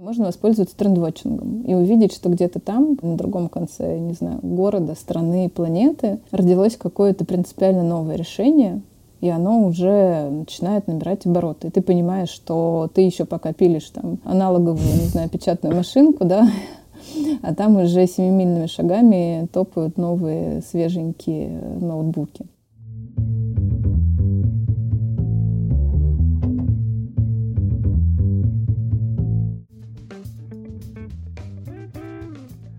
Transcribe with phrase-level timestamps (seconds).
[0.00, 5.48] Можно воспользоваться трендвотчингом и увидеть, что где-то там, на другом конце, не знаю, города, страны,
[5.48, 8.80] планеты, родилось какое-то принципиально новое решение,
[9.20, 11.66] и оно уже начинает набирать обороты.
[11.66, 16.48] И ты понимаешь, что ты еще пока пилишь там аналоговую, не знаю, печатную машинку, да,
[17.42, 21.48] а там уже семимильными шагами топают новые свеженькие
[21.80, 22.46] ноутбуки.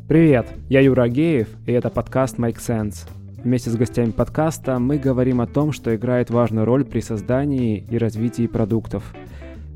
[0.10, 3.08] Привет, я Юра Агеев, и это подкаст Make Sense.
[3.44, 7.96] Вместе с гостями подкаста мы говорим о том, что играет важную роль при создании и
[7.96, 9.14] развитии продуктов.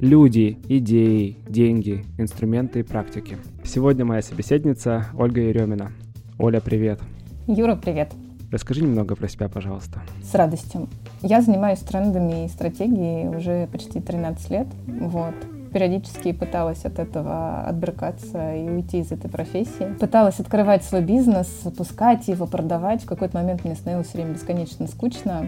[0.01, 3.37] Люди, идеи, деньги, инструменты и практики.
[3.63, 5.91] Сегодня моя собеседница Ольга Еремина.
[6.39, 6.99] Оля, привет.
[7.45, 8.11] Юра, привет.
[8.51, 10.01] Расскажи немного про себя, пожалуйста.
[10.23, 10.89] С радостью.
[11.21, 14.67] Я занимаюсь трендами и стратегией уже почти 13 лет.
[14.87, 15.35] Вот
[15.73, 19.93] периодически пыталась от этого отбрыкаться и уйти из этой профессии.
[19.99, 23.03] Пыталась открывать свой бизнес, запускать его, продавать.
[23.03, 25.47] В какой-то момент мне становилось время бесконечно скучно.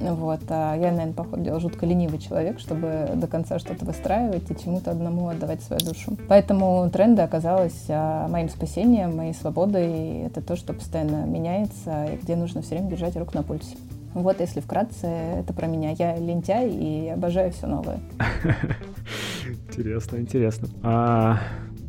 [0.00, 0.40] Вот.
[0.48, 5.28] А я, наверное, походу, жутко ленивый человек, чтобы до конца что-то выстраивать и чему-то одному
[5.28, 6.16] отдавать свою душу.
[6.28, 10.22] Поэтому тренды оказалось а, моим спасением, моей свободой.
[10.22, 13.76] Это то, что постоянно меняется и где нужно все время держать руку на пульсе.
[14.14, 15.90] Вот, если вкратце, это про меня.
[15.90, 18.00] Я лентяй и обожаю все новое.
[19.68, 20.68] Интересно, интересно.
[20.82, 21.40] А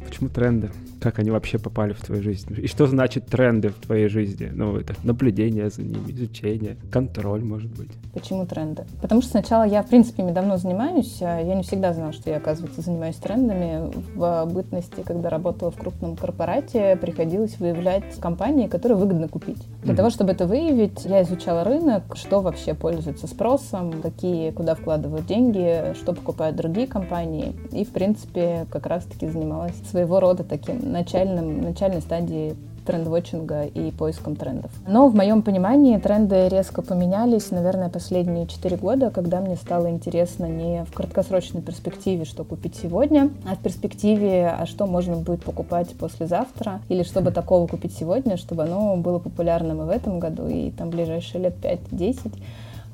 [0.03, 0.71] почему тренды?
[1.05, 2.51] Как они вообще попали в твою жизнь.
[2.57, 4.49] И что значит тренды в твоей жизни?
[4.51, 7.91] Ну, это наблюдение за ними, изучение, контроль, может быть.
[8.11, 8.85] Почему тренды?
[9.03, 11.21] Потому что сначала я, в принципе, ими давно занимаюсь.
[11.21, 13.91] А я не всегда знала, что я, оказывается, занимаюсь трендами.
[14.15, 19.61] В бытности, когда работала в крупном корпорате, приходилось выявлять компании, которые выгодно купить.
[19.83, 19.97] Для mm-hmm.
[19.97, 25.93] того, чтобы это выявить, я изучала рынок, что вообще пользуется спросом, какие, куда вкладывают деньги,
[25.93, 27.53] что покупают другие компании.
[27.71, 34.35] И, в принципе, как раз-таки занималась своего рода таким начальном, начальной стадии трендвотчинга и поиском
[34.35, 34.71] трендов.
[34.88, 40.45] Но в моем понимании тренды резко поменялись, наверное, последние 4 года, когда мне стало интересно
[40.45, 45.89] не в краткосрочной перспективе, что купить сегодня, а в перспективе, а что можно будет покупать
[45.97, 50.72] послезавтра, или чтобы такого купить сегодня, чтобы оно было популярным и в этом году, и
[50.72, 52.31] там ближайшие лет 5-10.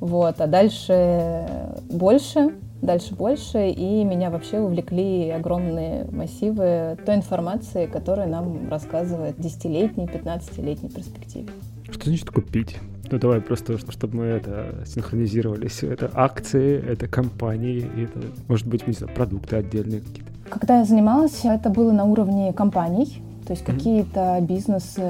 [0.01, 0.41] Вот.
[0.41, 1.47] А дальше
[1.89, 10.07] больше, дальше больше, и меня вообще увлекли огромные массивы той информации, которая нам рассказывает десятилетней,
[10.07, 11.49] пятнадцатилетней перспективе.
[11.89, 12.77] Что значит купить?
[13.11, 15.83] Ну давай просто, чтобы мы это синхронизировались.
[15.83, 20.31] Это акции, это компании, это, может быть, не знаю, продукты отдельные какие-то.
[20.49, 25.01] Когда я занималась, это было на уровне компаний, то есть какие-то бизнесы,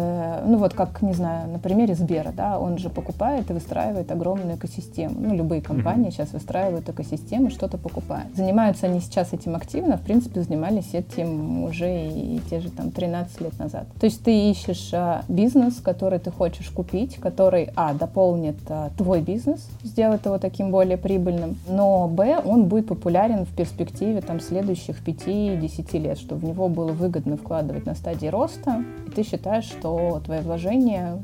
[0.45, 4.57] ну вот как, не знаю, на примере Сбера, да, он же покупает и выстраивает огромную
[4.57, 5.15] экосистему.
[5.19, 6.11] Ну, любые компании mm-hmm.
[6.11, 8.35] сейчас выстраивают экосистемы, что-то покупают.
[8.35, 12.91] Занимаются они сейчас этим активно, в принципе, занимались этим уже и, и те же там
[12.91, 13.87] 13 лет назад.
[13.99, 19.21] То есть ты ищешь а, бизнес, который ты хочешь купить, который, а, дополнит а, твой
[19.21, 25.03] бизнес, сделает его таким более прибыльным, но, б, он будет популярен в перспективе там следующих
[25.05, 30.21] 5-10 лет, чтобы в него было выгодно вкладывать на стадии роста, и ты считаешь, что
[30.23, 31.21] твои вложения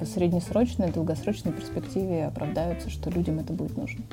[0.00, 4.04] в среднесрочной, долгосрочной перспективе оправдаются, что людям это будет нужно.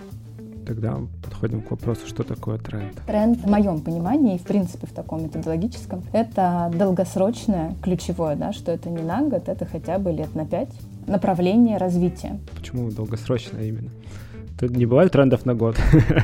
[0.66, 2.94] Тогда подходим к вопросу, что такое тренд.
[3.08, 8.72] Тренд, в моем понимании, и в принципе в таком методологическом, это долгосрочное, ключевое, да, что
[8.72, 10.69] это не на год, это хотя бы лет на пять
[11.08, 12.40] направление развития.
[12.56, 13.90] Почему долгосрочное именно?
[14.59, 15.75] Тут не бывает трендов на год.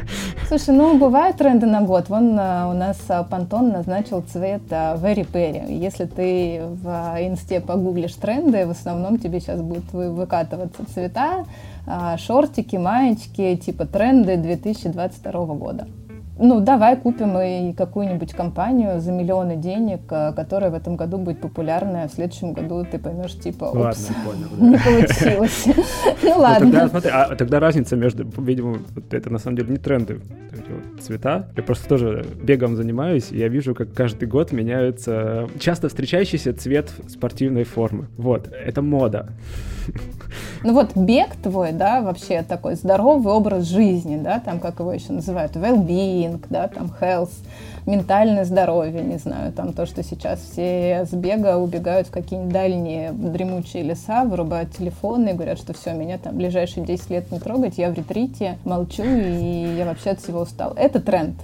[0.47, 2.09] Слушай, ну бывают тренды на год.
[2.09, 2.97] Вон а, у нас
[3.29, 5.73] Пантон назначил цвет а, Very Berry.
[5.73, 11.45] Если ты в инсте погуглишь тренды, в основном тебе сейчас будут выкатываться цвета,
[12.17, 15.87] шортики, маечки, типа тренды 2022 года
[16.39, 21.41] ну, давай купим и какую-нибудь компанию за миллионы денег, э, которая в этом году будет
[21.41, 24.09] популярная, а в следующем году ты поймешь, типа, упс,
[24.59, 25.65] не получилось.
[26.23, 26.71] Ну ладно.
[26.71, 28.79] Тогда, смотри, а тогда разница между, видимо,
[29.11, 30.19] это на самом деле не тренды,
[30.99, 31.49] цвета.
[31.55, 36.91] Я просто тоже бегом занимаюсь, и я вижу, как каждый год меняется часто встречающийся цвет
[37.07, 38.07] спортивной формы.
[38.17, 39.29] Вот, это мода.
[40.63, 45.13] Ну вот бег твой, да, вообще такой здоровый образ жизни, да, там, как его еще
[45.13, 47.31] называют, well-being, да, там, health,
[47.87, 53.11] ментальное здоровье, не знаю, там то, что сейчас все с бега убегают в какие-нибудь дальние
[53.13, 57.77] дремучие леса, вырубают телефоны и говорят, что все, меня там ближайшие 10 лет не трогать,
[57.77, 60.73] я в ретрите, молчу, и я вообще от всего устал.
[60.75, 61.35] Это тренд.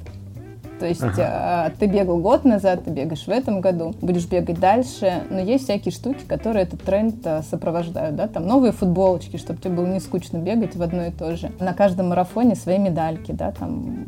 [0.79, 1.67] То есть ага.
[1.67, 5.63] э, ты бегал год назад, ты бегаешь в этом году, будешь бегать дальше, но есть
[5.63, 10.01] всякие штуки, которые этот тренд э, сопровождают, да, там новые футболочки, чтобы тебе было не
[10.01, 11.51] скучно бегать в одно и то же.
[11.61, 14.07] На каждом марафоне свои медальки, да, там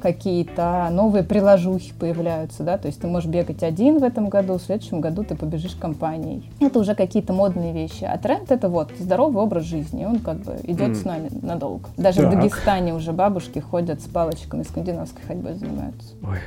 [0.00, 4.62] какие-то новые приложухи появляются, да, то есть ты можешь бегать один в этом году, в
[4.62, 6.50] следующем году ты побежишь компанией.
[6.60, 8.04] Это уже какие-то модные вещи.
[8.04, 10.94] А тренд это вот здоровый образ жизни, он как бы идет mm.
[10.94, 11.88] с нами надолго.
[11.96, 12.32] Даже так.
[12.32, 16.14] в Дагестане уже бабушки ходят с палочками, скандинавской ходьбой занимаются.
[16.22, 16.38] Ой,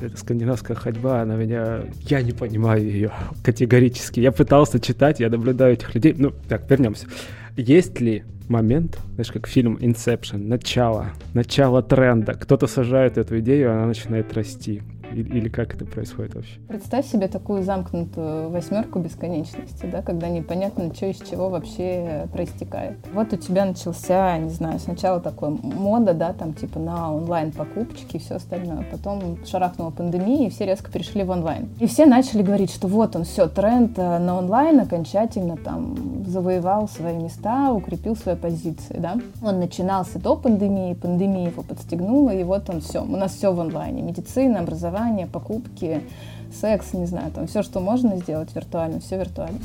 [0.00, 1.80] эта скандинавская ходьба, она меня...
[2.08, 3.12] Я не понимаю ее
[3.42, 4.20] категорически.
[4.20, 6.14] Я пытался читать, я наблюдаю этих людей.
[6.16, 7.06] Ну, так, вернемся.
[7.56, 12.34] Есть ли момент, знаешь, как фильм Inception, начало, начало тренда.
[12.34, 14.82] Кто-то сажает эту идею, она начинает расти.
[15.12, 16.58] Или как это происходит вообще?
[16.66, 22.96] Представь себе такую замкнутую восьмерку бесконечности, да, когда непонятно, что из чего вообще проистекает.
[23.12, 28.18] Вот у тебя начался, не знаю, сначала такой мода, да, там типа на онлайн-покупочки и
[28.18, 28.84] все остальное.
[28.90, 31.68] Потом шарахнула пандемия, и все резко перешли в онлайн.
[31.78, 36.88] И все начали говорить, что вот он, все, тренд э, на онлайн окончательно там завоевал
[36.88, 39.16] свои места, укрепил свои позиции, да.
[39.40, 43.60] Он начинался до пандемии, пандемия его подстегнула, и вот он все, у нас все в
[43.60, 44.02] онлайне.
[44.02, 46.02] Медицина, образование, покупки,
[46.60, 49.60] секс, не знаю, там все, что можно сделать виртуально, все виртуально.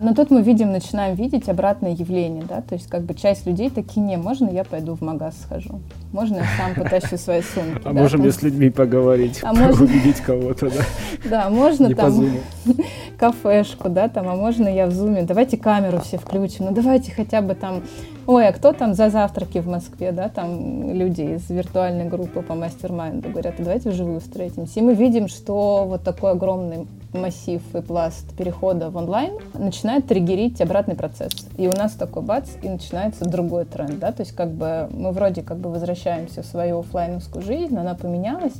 [0.00, 3.70] Но тут мы видим, начинаем видеть обратное явление, да, то есть как бы часть людей
[3.70, 5.80] такие, не, можно я пойду в магаз схожу,
[6.12, 7.80] можно я сам потащу свои сумки.
[7.84, 8.32] А можем там...
[8.32, 9.84] с людьми поговорить, а можно...
[9.84, 10.82] увидеть кого-то, да?
[11.24, 12.26] Да, можно там
[13.18, 17.40] кафешку, да, там, а можно я в зуме, давайте камеру все включим, ну давайте хотя
[17.40, 17.82] бы там
[18.26, 22.54] Ой, а кто там за завтраки в Москве, да, там люди из виртуальной группы по
[22.54, 24.80] мастер-майнду говорят, давайте вживую встретимся.
[24.80, 30.62] И мы видим, что вот такой огромный массив и пласт перехода в онлайн начинает триггерить
[30.62, 31.32] обратный процесс.
[31.58, 35.12] И у нас такой бац, и начинается другой тренд, да, то есть как бы мы
[35.12, 38.54] вроде как бы возвращаемся в свою офлайновскую жизнь, она поменялась,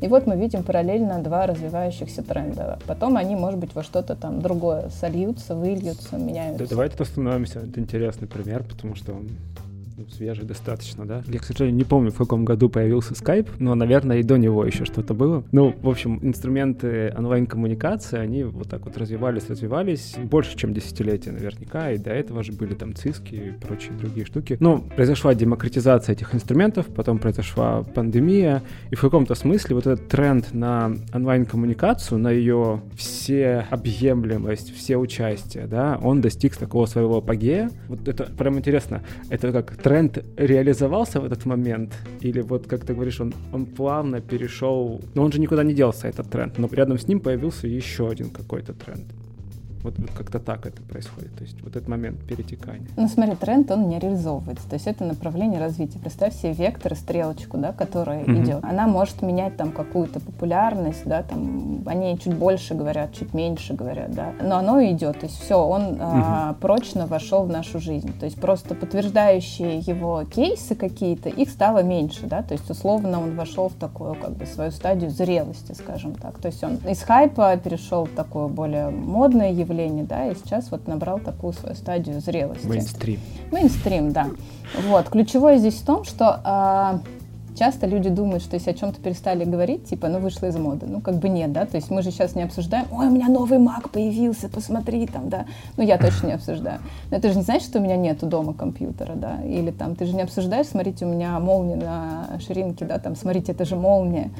[0.00, 2.78] и вот мы видим параллельно два развивающихся тренда.
[2.86, 6.64] Потом они, может быть, во что-то там другое сольются, выльются, меняются.
[6.64, 7.60] Да, давайте остановимся.
[7.60, 9.28] Это интересный пример, потому что он
[10.10, 11.22] свежий достаточно, да.
[11.26, 14.64] Я, к сожалению, не помню, в каком году появился Skype, но, наверное, и до него
[14.64, 15.44] еще что-то было.
[15.52, 21.90] Ну, в общем, инструменты онлайн-коммуникации, они вот так вот развивались, развивались больше, чем десятилетия наверняка,
[21.90, 24.56] и до этого же были там циски и прочие другие штуки.
[24.60, 30.52] Но произошла демократизация этих инструментов, потом произошла пандемия, и в каком-то смысле вот этот тренд
[30.52, 37.70] на онлайн-коммуникацию, на ее все объемлемость, все участие, да, он достиг такого своего апогея.
[37.88, 39.02] Вот это прям интересно.
[39.28, 39.93] Это как тренд
[40.36, 41.92] реализовался в этот момент?
[42.20, 45.00] Или вот, как ты говоришь, он, он плавно перешел...
[45.14, 46.58] Но он же никуда не делся, этот тренд.
[46.58, 49.06] Но рядом с ним появился еще один какой-то тренд.
[49.84, 51.36] Вот, вот как-то так это происходит.
[51.36, 52.88] То есть вот этот момент перетекания.
[52.96, 54.66] Ну смотри, тренд, он не реализовывается.
[54.66, 55.98] То есть это направление развития.
[55.98, 58.42] Представь себе вектор стрелочку, да, которая mm-hmm.
[58.42, 58.64] идет.
[58.64, 64.14] Она может менять там какую-то популярность, да, там они чуть больше говорят, чуть меньше говорят,
[64.14, 64.32] да.
[64.42, 65.20] Но оно идет.
[65.20, 65.98] То есть все, он mm-hmm.
[66.00, 68.18] а, прочно вошел в нашу жизнь.
[68.18, 72.42] То есть просто подтверждающие его кейсы какие-то, их стало меньше, да.
[72.42, 76.38] То есть условно он вошел в такую как бы свою стадию зрелости, скажем так.
[76.38, 80.70] То есть он из хайпа перешел в такое более модное явление явление, да, и сейчас
[80.70, 82.66] вот набрал такую свою стадию зрелости.
[82.66, 83.20] Мейнстрим.
[83.50, 84.28] Мейнстрим, да.
[84.86, 85.08] Вот.
[85.08, 87.00] Ключевое здесь в том, что а,
[87.56, 90.86] часто люди думают, что если о чем-то перестали говорить, типа, ну, вышло из моды.
[90.86, 93.28] Ну, как бы нет, да, то есть мы же сейчас не обсуждаем, ой, у меня
[93.28, 95.46] новый Mac появился, посмотри там, да.
[95.76, 96.80] Ну, я точно не обсуждаю.
[97.10, 100.06] Но это же не значит, что у меня нету дома компьютера, да, или там, ты
[100.06, 104.30] же не обсуждаешь, смотрите, у меня молния на ширинке, да, там, смотрите, это же молния.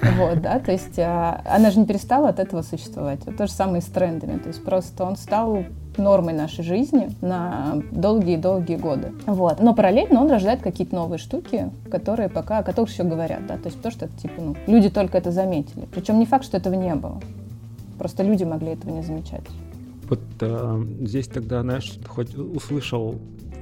[0.00, 3.20] Вот, да, то есть а, она же не перестала от этого существовать.
[3.36, 4.38] То же самое и с трендами.
[4.38, 5.64] То есть просто он стал
[5.98, 9.12] нормой нашей жизни на долгие-долгие годы.
[9.26, 9.60] Вот.
[9.60, 13.66] Но параллельно он рождает какие-то новые штуки, которые пока, о которых еще говорят, да, то
[13.66, 15.86] есть то, что это, типа, ну, люди только это заметили.
[15.92, 17.20] Причем не факт, что этого не было.
[17.98, 19.44] Просто люди могли этого не замечать.
[20.08, 23.16] Вот э, здесь тогда, знаешь, хоть услышал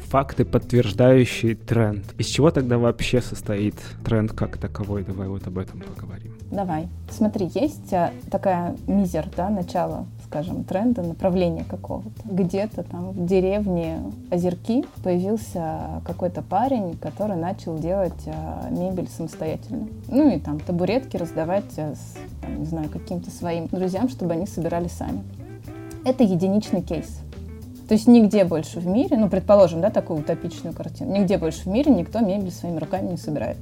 [0.06, 2.04] факты, подтверждающие тренд.
[2.18, 3.74] Из чего тогда вообще состоит
[4.04, 5.04] тренд как таковой?
[5.04, 6.34] Давай вот об этом поговорим.
[6.50, 6.88] Давай.
[7.10, 12.10] Смотри, есть а, такая мизер, да, начало, скажем, тренда, направления какого-то.
[12.24, 19.88] Где-то там в деревне Озерки появился какой-то парень, который начал делать а, мебель самостоятельно.
[20.08, 24.46] Ну и там табуретки раздавать, а, с, там, не знаю, каким-то своим друзьям, чтобы они
[24.46, 25.22] собирали сами.
[26.04, 27.20] Это единичный кейс.
[27.88, 31.66] То есть нигде больше в мире, ну, предположим, да, такую утопичную картину, нигде больше в
[31.66, 33.56] мире никто мебель своими руками не собирает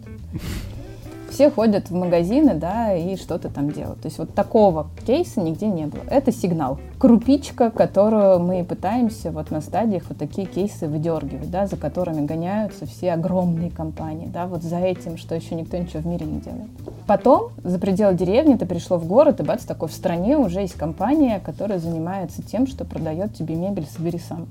[1.34, 4.00] все ходят в магазины, да, и что-то там делают.
[4.00, 6.02] То есть вот такого кейса нигде не было.
[6.08, 6.78] Это сигнал.
[6.98, 12.86] Крупичка, которую мы пытаемся вот на стадиях вот такие кейсы выдергивать, да, за которыми гоняются
[12.86, 16.70] все огромные компании, да, вот за этим, что еще никто ничего в мире не делает.
[17.08, 20.74] Потом, за пределы деревни, ты пришло в город, и бац, такой в стране уже есть
[20.74, 24.46] компания, которая занимается тем, что продает тебе мебель «собери сам».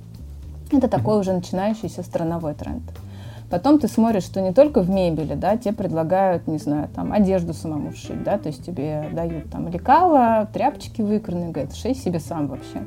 [0.72, 2.84] Это такой уже начинающийся страновой тренд.
[3.50, 7.54] Потом ты смотришь, что не только в мебели, да, тебе предлагают, не знаю, там, одежду
[7.54, 12.48] самому шить, да, то есть тебе дают там лекала, тряпочки выкранные, говорят, шей себе сам
[12.48, 12.86] вообще.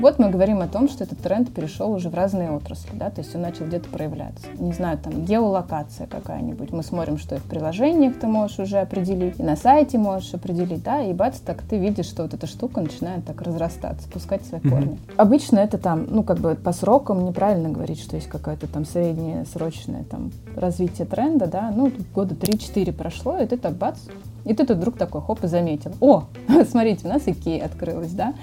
[0.00, 3.20] Вот мы говорим о том, что этот тренд перешел уже в разные отрасли, да, то
[3.20, 4.46] есть он начал где-то проявляться.
[4.58, 6.72] Не знаю, там геолокация какая-нибудь.
[6.72, 10.82] Мы смотрим, что и в приложениях ты можешь уже определить, и на сайте можешь определить,
[10.82, 14.60] да, и бац, так ты видишь, что вот эта штука начинает так разрастаться, пускать свои
[14.60, 14.94] корни.
[14.94, 15.14] Mm-hmm.
[15.16, 19.44] Обычно это там, ну, как бы по срокам неправильно говорить, что есть какое-то там среднее
[19.46, 23.98] срочное там развитие тренда, да, ну, года 3-4 прошло, и ты так бац,
[24.44, 25.92] и ты тут вдруг такой, хоп, и заметил.
[26.00, 26.24] О,
[26.68, 28.34] смотрите, у нас Икея открылась, да?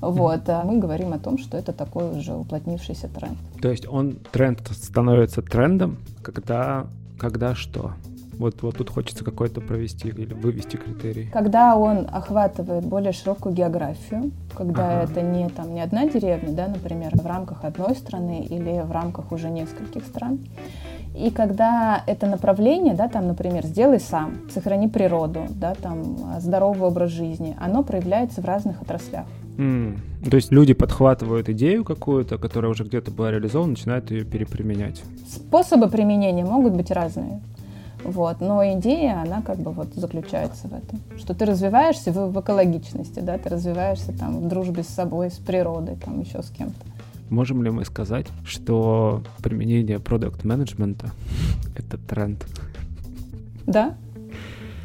[0.00, 3.38] Вот, а мы говорим о том, что это такой уже уплотнившийся тренд.
[3.60, 6.86] То есть он, тренд становится трендом, когда,
[7.18, 7.92] когда что?
[8.38, 11.28] Вот, вот тут хочется какой-то провести или вывести критерий.
[11.32, 15.10] Когда он охватывает более широкую географию, когда ага.
[15.10, 19.32] это не, там, не одна деревня, да, например, в рамках одной страны или в рамках
[19.32, 20.38] уже нескольких стран.
[21.16, 27.10] И когда это направление, да, там, например, сделай сам, сохрани природу, да, там, здоровый образ
[27.10, 29.26] жизни, оно проявляется в разных отраслях.
[29.58, 29.98] Mm.
[30.30, 35.02] То есть люди подхватывают идею какую-то, которая уже где-то была реализована, начинают ее переприменять.
[35.28, 37.40] Способы применения могут быть разные.
[38.04, 38.40] Вот.
[38.40, 41.00] Но идея, она как бы вот заключается в этом.
[41.18, 45.34] Что ты развиваешься в, в экологичности, да, ты развиваешься там в дружбе с собой, с
[45.34, 46.86] природой, там еще с кем-то.
[47.28, 51.10] Можем ли мы сказать, что применение продукт менеджмента
[51.76, 52.46] это тренд?
[53.66, 53.96] Да,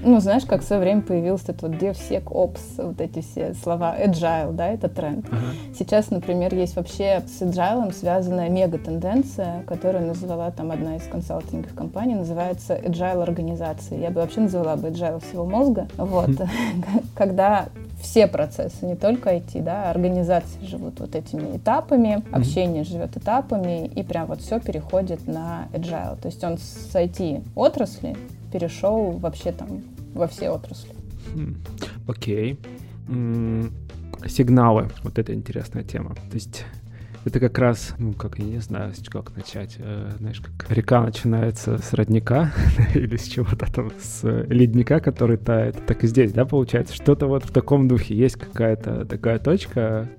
[0.03, 4.53] ну, знаешь, как в свое время появился этот вот DevSecOps, вот эти все слова agile,
[4.53, 5.25] да, это тренд.
[5.25, 5.75] Uh-huh.
[5.77, 12.15] Сейчас, например, есть вообще с agile связанная мега-тенденция, которую назвала там одна из консалтинговых компаний,
[12.15, 14.00] называется agile организация.
[14.00, 15.88] Я бы вообще назвала бы agile всего мозга.
[15.98, 16.29] Вот.
[16.29, 16.50] Uh-huh.
[17.15, 17.67] Когда
[18.03, 22.36] все процессы, не только IT, да, организации живут вот этими этапами, mm-hmm.
[22.36, 26.19] общение живет этапами, и прям вот все переходит на agile.
[26.22, 28.15] То есть он с IT отрасли
[28.51, 29.81] перешел вообще там
[30.13, 30.93] во все отрасли.
[31.34, 31.55] Хм,
[32.08, 32.60] окей.
[33.08, 33.72] Okay.
[34.27, 34.89] Сигналы.
[35.03, 36.15] Вот это интересная тема.
[36.15, 36.65] То есть
[37.25, 39.75] это как раз, ну, как, я не знаю, как начать.
[39.79, 42.53] Э, знаешь, как река начинается с родника
[42.96, 45.86] или с чего-то там, с ледника, который тает.
[45.86, 46.93] Так и здесь, да, получается?
[46.93, 48.15] Что-то вот в таком духе.
[48.15, 50.10] Есть какая-то такая точка,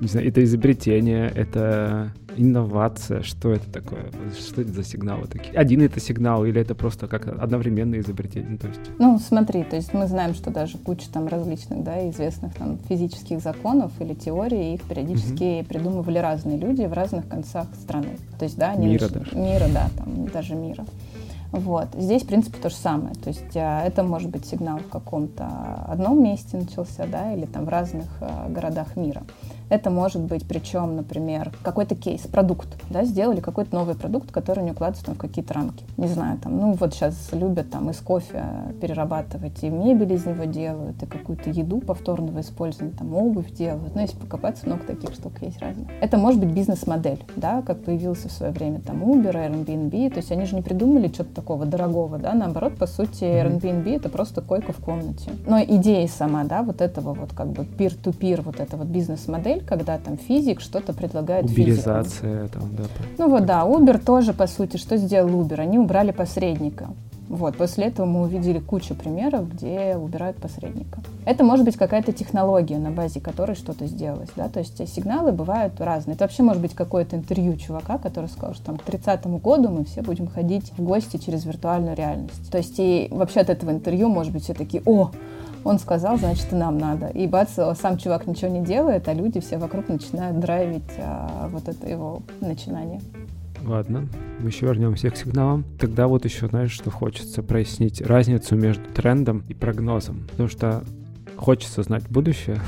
[0.00, 4.10] не знаю, это изобретение, это инновация, что это такое?
[4.38, 5.54] Что это за сигналы такие?
[5.54, 8.50] Один это сигнал или это просто как одновременное изобретение?
[8.50, 8.80] Ну, то есть...
[8.98, 13.40] ну смотри, то есть мы знаем, что даже куча там различных, да, известных там физических
[13.40, 15.68] законов или теорий, их периодически угу.
[15.68, 18.18] придумывали разные люди в разных концах страны.
[18.38, 19.12] То есть, да, они мира нач...
[19.12, 19.36] даже.
[19.36, 20.84] Мира, да, там даже мира.
[21.52, 21.88] Вот.
[21.98, 23.14] Здесь, в принципе, то же самое.
[23.14, 25.46] То есть а, это может быть сигнал в каком-то
[25.86, 29.22] одном месте начался, да, или там в разных а, городах мира.
[29.72, 34.72] Это может быть, причем, например, какой-то кейс, продукт, да, сделали какой-то новый продукт, который не
[34.72, 35.82] укладывается там, в какие-то рамки.
[35.96, 38.44] Не знаю, там, ну вот сейчас любят там из кофе
[38.82, 43.94] перерабатывать, и мебель из него делают, и какую-то еду повторного использования, там обувь делают.
[43.94, 45.88] Ну, если покопаться, много таких штук есть разных.
[46.02, 50.30] Это может быть бизнес-модель, да, как появился в свое время там Uber, Airbnb, то есть
[50.32, 54.74] они же не придумали что-то такого дорогого, да, наоборот, по сути, Airbnb это просто койка
[54.74, 55.30] в комнате.
[55.46, 59.98] Но идея сама, да, вот этого вот как бы peer-to-peer, вот эта вот бизнес-модель, когда
[59.98, 62.60] там физик что-то предлагает Уберизация физику.
[62.60, 62.84] там, да.
[63.18, 65.60] Ну вот да, Uber тоже, по сути, что сделал Uber?
[65.60, 66.88] Они убрали посредника.
[67.32, 71.00] Вот, после этого мы увидели кучу примеров, где убирают посредника.
[71.24, 75.80] Это может быть какая-то технология, на базе которой что-то сделалось, да, то есть сигналы бывают
[75.80, 76.14] разные.
[76.14, 79.86] Это вообще может быть какое-то интервью чувака, который сказал, что там к 30 году мы
[79.86, 82.50] все будем ходить в гости через виртуальную реальность.
[82.50, 85.10] То есть и вообще от этого интервью, может быть, все такие, о,
[85.64, 87.08] он сказал, значит, и нам надо.
[87.08, 91.68] И бац, сам чувак ничего не делает, а люди все вокруг начинают драйвить а, вот
[91.68, 93.00] это его начинание.
[93.64, 94.08] Ладно,
[94.40, 95.64] мы еще вернемся к сигналам.
[95.78, 100.26] Тогда вот еще, знаешь, что хочется прояснить разницу между трендом и прогнозом.
[100.30, 100.82] Потому что
[101.36, 102.58] хочется знать будущее,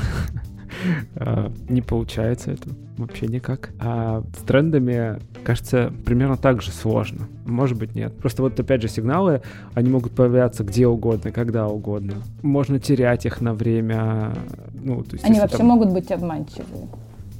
[1.17, 3.71] а, не получается это вообще никак.
[3.81, 7.29] А с трендами, кажется, примерно так же сложно.
[7.45, 8.17] Может быть, нет.
[8.17, 9.43] Просто вот опять же сигналы,
[9.75, 12.15] они могут появляться где угодно, когда угодно.
[12.43, 14.33] Можно терять их на время.
[14.73, 15.67] Ну, то есть, они вообще там...
[15.67, 16.89] могут быть обманчивые.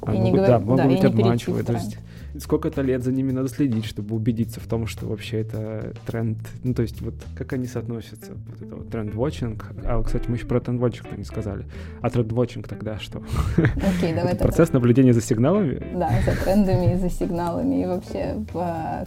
[0.01, 0.47] А, и могут, не говор...
[0.47, 1.63] да, могут да, быть обманчивые.
[1.63, 1.97] То есть
[2.39, 6.37] сколько-то лет за ними надо следить, чтобы убедиться в том, что вообще это тренд.
[6.63, 8.33] Ну, то есть, вот как они соотносятся.
[8.47, 9.71] Вот это вот тренд-вотчинг.
[9.85, 11.65] А, кстати, мы еще про тренд-вотчинг не сказали.
[12.01, 13.23] А тренд-вотчинг тогда что?
[13.57, 15.81] Окей, давай это процесс наблюдения за сигналами?
[15.95, 17.81] Да, за трендами и за сигналами.
[17.81, 18.35] И вообще,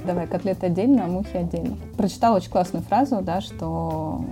[0.05, 1.77] давай, котлеты отдельно, а мухи отдельно.
[1.97, 4.25] Прочитала очень классную фразу, да, что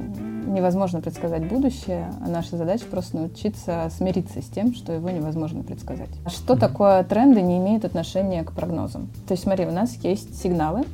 [0.47, 6.11] невозможно предсказать будущее, а наша задача просто научиться смириться с тем, что его невозможно предсказать.
[6.27, 9.11] Что такое тренды не имеют отношения к прогнозам?
[9.27, 10.85] То есть смотри, у нас есть сигналы,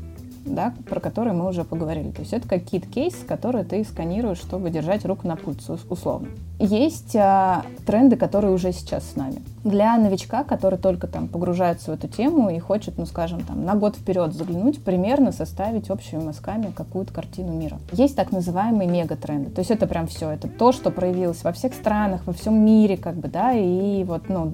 [0.44, 2.11] да, про которые мы уже поговорили.
[2.11, 6.28] То есть это какие-то кейсы, которые ты сканируешь, чтобы держать руку на пульсе, условно.
[6.58, 9.42] Есть а, тренды, которые уже сейчас с нами.
[9.64, 13.75] Для новичка, который только там погружается в эту тему и хочет, ну скажем, там на
[13.75, 17.78] год вперед заглянуть, примерно составить общими мазками какую-то картину мира.
[17.92, 19.50] Есть так называемые мегатренды.
[19.50, 22.96] То есть это прям все, это то, что проявилось во всех странах, во всем мире,
[22.96, 24.52] как бы, да, и вот, ну,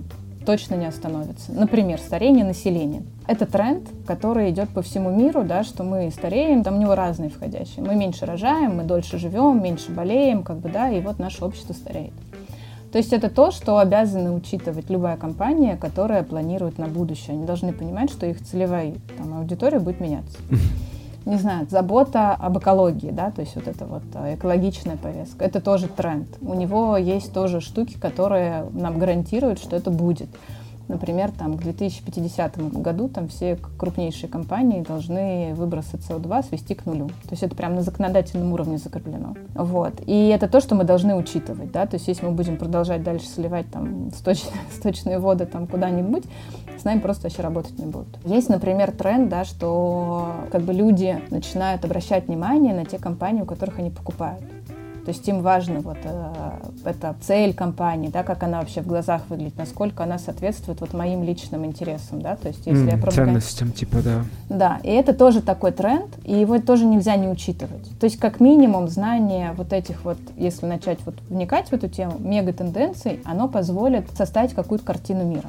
[0.49, 1.53] точно не остановится.
[1.53, 3.03] Например, старение населения.
[3.27, 7.29] Это тренд, который идет по всему миру, да, что мы стареем, там у него разные
[7.29, 7.85] входящие.
[7.85, 11.75] Мы меньше рожаем, мы дольше живем, меньше болеем, как бы, да, и вот наше общество
[11.75, 12.15] стареет.
[12.91, 17.37] То есть это то, что обязаны учитывать любая компания, которая планирует на будущее.
[17.37, 20.39] Они должны понимать, что их целевая там, аудитория будет меняться.
[21.29, 25.61] не знаю, забота об экологии, да, то есть вот это вот э, экологичная повестка, это
[25.61, 26.27] тоже тренд.
[26.41, 30.29] У него есть тоже штуки, которые нам гарантируют, что это будет.
[30.89, 37.09] Например, там, к 2050 году там все крупнейшие компании должны выбросы СО2 свести к нулю.
[37.09, 39.35] То есть это прямо на законодательном уровне закреплено.
[39.55, 39.95] Вот.
[40.07, 41.71] И это то, что мы должны учитывать.
[41.73, 41.87] Да?
[41.87, 46.25] То есть если мы будем продолжать дальше сливать там, сточные, сточные воды там, куда-нибудь,
[46.79, 48.19] с нами просто вообще работать не будут.
[48.25, 53.47] Есть, например, тренд, да, что как бы люди начинают обращать внимание на те компании, у
[53.47, 54.43] которых они покупают.
[55.05, 56.51] То есть им важно вот э,
[56.85, 61.23] эта цель компании, да, как она вообще в глазах выглядит, насколько она соответствует вот моим
[61.23, 63.15] личным интересам, да, то есть если mm, я пропаганд...
[63.15, 64.25] Ценностям, типа, да.
[64.49, 67.89] Да, и это тоже такой тренд, и его тоже нельзя не учитывать.
[67.99, 72.17] То есть как минимум знание вот этих вот, если начать вот вникать в эту тему,
[72.19, 75.49] мегатенденций, оно позволит составить какую-то картину мира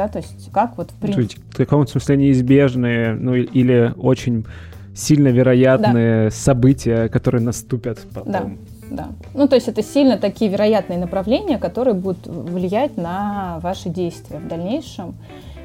[0.00, 1.42] да, то есть как вот в принципе...
[1.50, 4.46] В каком-то смысле неизбежные, ну или очень
[5.00, 6.30] сильно вероятные да.
[6.30, 8.32] события, которые наступят потом.
[8.32, 8.50] Да.
[8.90, 9.08] Да.
[9.34, 14.48] Ну, то есть это сильно такие вероятные направления, которые будут влиять на ваши действия в
[14.48, 15.14] дальнейшем.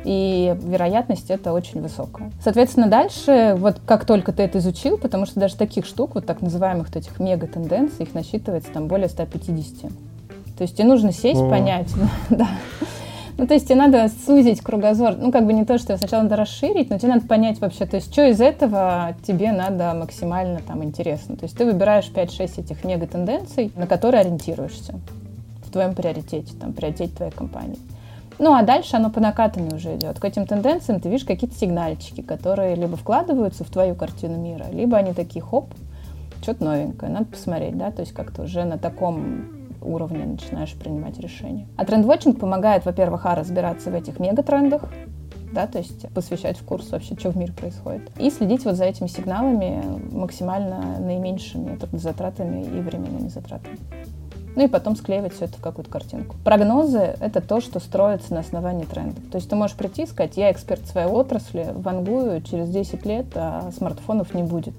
[0.04, 2.32] И вероятность это очень высокая.
[2.44, 6.42] Соответственно, дальше, вот как только ты это изучил, потому что даже таких штук, вот так
[6.42, 9.92] называемых вот этих мега-тенденций, их насчитывается там более 150.
[10.58, 11.50] То есть тебе нужно сесть, О.
[11.50, 11.92] понять,
[12.30, 12.48] да,
[13.38, 15.16] ну, то есть тебе надо сузить кругозор.
[15.18, 17.98] Ну, как бы не то, что сначала надо расширить, но тебе надо понять вообще, то
[17.98, 21.36] есть что из этого тебе надо максимально там интересно.
[21.36, 24.96] То есть ты выбираешь 5-6 этих мега-тенденций, на которые ориентируешься
[25.66, 27.80] в твоем приоритете, там, приоритете твоей компании.
[28.40, 30.20] Ну, а дальше оно по накатанию уже идет.
[30.20, 34.98] К этим тенденциям ты видишь какие-то сигнальчики, которые либо вкладываются в твою картину мира, либо
[34.98, 35.74] они такие, хоп,
[36.42, 39.55] что-то новенькое, надо посмотреть, да, то есть как-то уже на таком
[39.86, 41.68] уровне начинаешь принимать решения.
[41.78, 44.84] А трендвотчинг помогает, во-первых, а, разбираться в этих мегатрендах,
[45.52, 48.12] да, то есть посвящать в курс вообще, что в мире происходит.
[48.20, 53.78] И следить вот за этими сигналами максимально наименьшими затратами и временными затратами.
[54.56, 56.36] Ну и потом склеивать все это в какую-то картинку.
[56.44, 59.24] Прогнозы— это то, что строится на основании трендов.
[59.30, 63.26] То есть ты можешь прийти и сказать, я эксперт своей отрасли, вангую, через 10 лет
[63.36, 64.74] а смартфонов не будет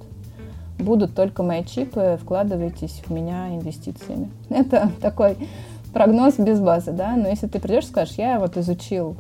[0.79, 4.31] будут только мои чипы, вкладывайтесь в меня инвестициями.
[4.51, 5.37] Это такой
[5.93, 9.17] прогноз без базы, да, но если ты придешь и скажешь, я вот изучил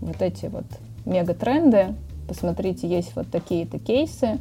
[0.00, 0.64] вот эти вот
[1.04, 1.94] мегатренды,
[2.28, 4.38] посмотрите, есть вот такие-то кейсы,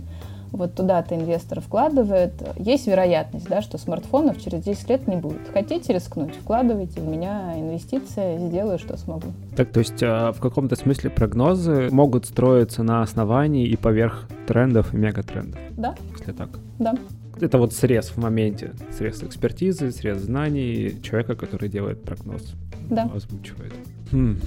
[0.51, 5.49] вот туда-то инвестор вкладывает, есть вероятность, да, что смартфонов через 10 лет не будет.
[5.53, 9.27] Хотите рискнуть, вкладывайте в меня инвестиции, сделаю, что смогу.
[9.55, 14.93] Так, то есть а, в каком-то смысле прогнозы могут строиться на основании и поверх трендов
[14.93, 15.59] и мегатрендов?
[15.77, 15.95] Да.
[16.17, 16.49] Если так?
[16.79, 16.95] Да.
[17.39, 22.53] Это вот срез в моменте, срез экспертизы, срез знаний человека, который делает прогноз.
[22.89, 23.09] Да.
[23.13, 23.73] Озвучивает.
[24.11, 24.39] Хм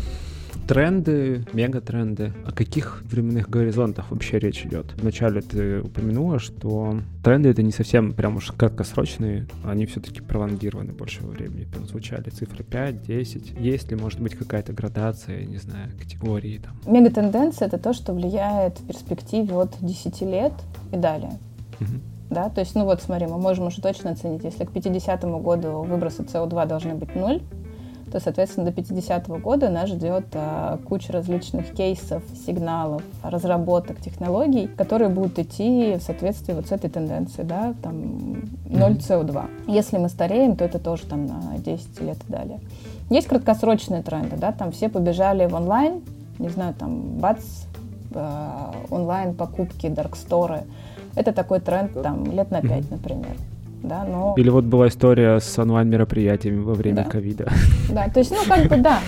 [0.67, 2.33] тренды, мегатренды.
[2.47, 4.87] О каких временных горизонтах вообще речь идет?
[4.97, 11.31] Вначале ты упомянула, что тренды это не совсем прям уж краткосрочные, они все-таки пролонгированы большего
[11.31, 11.67] времени.
[11.87, 13.55] Звучали цифры 5, 10.
[13.59, 16.77] Есть ли, может быть, какая-то градация, не знаю, категории там?
[16.93, 20.53] Мегатенденция— это то, что влияет в перспективе от 10 лет
[20.93, 21.33] и далее.
[21.81, 22.01] Угу.
[22.31, 25.83] Да, то есть, ну вот смотри, мы можем уже точно оценить, если к 50 году
[25.83, 27.43] выбросы СО2 должны быть ноль,
[28.13, 34.67] то, соответственно, до 50 -го года нас ждет а, куча различных кейсов, сигналов, разработок, технологий,
[34.67, 39.45] которые будут идти в соответствии вот с этой тенденцией, да, там 0 СО2.
[39.67, 42.61] Если мы стареем, то это тоже там на 10 лет и далее.
[43.09, 46.03] Есть краткосрочные тренды, да, там все побежали в онлайн,
[46.39, 47.41] не знаю, там, бац,
[48.15, 50.65] э, онлайн покупки, дарксторы.
[51.15, 53.37] Это такой тренд там лет на 5, например
[53.83, 54.35] да, но...
[54.37, 57.51] Или вот была история с онлайн-мероприятиями во время ковида.
[57.89, 58.07] Да.
[58.07, 58.99] да, то есть, ну, как бы, да,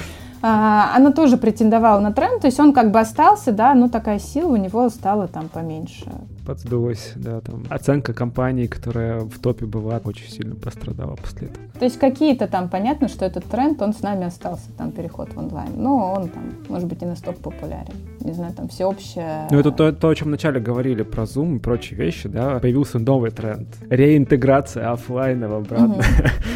[0.42, 4.18] а, она тоже претендовала на тренд, то есть он как бы остался, да, но такая
[4.18, 6.04] сила у него стала там поменьше.
[6.44, 7.64] Подсдулось, да, там.
[7.68, 11.66] Оценка компании, которая в топе была, очень сильно пострадала после этого.
[11.78, 15.38] То есть какие-то там, понятно, что этот тренд, он с нами остался, там, переход в
[15.38, 15.70] онлайн.
[15.76, 17.94] Но он там, может быть, и на стоп популярен.
[18.20, 19.48] Не знаю, там, всеобщее...
[19.50, 22.98] Ну, это то, то, о чем вначале говорили про Zoom и прочие вещи, да, появился
[22.98, 23.68] новый тренд.
[23.88, 26.02] Реинтеграция офлайна обратно.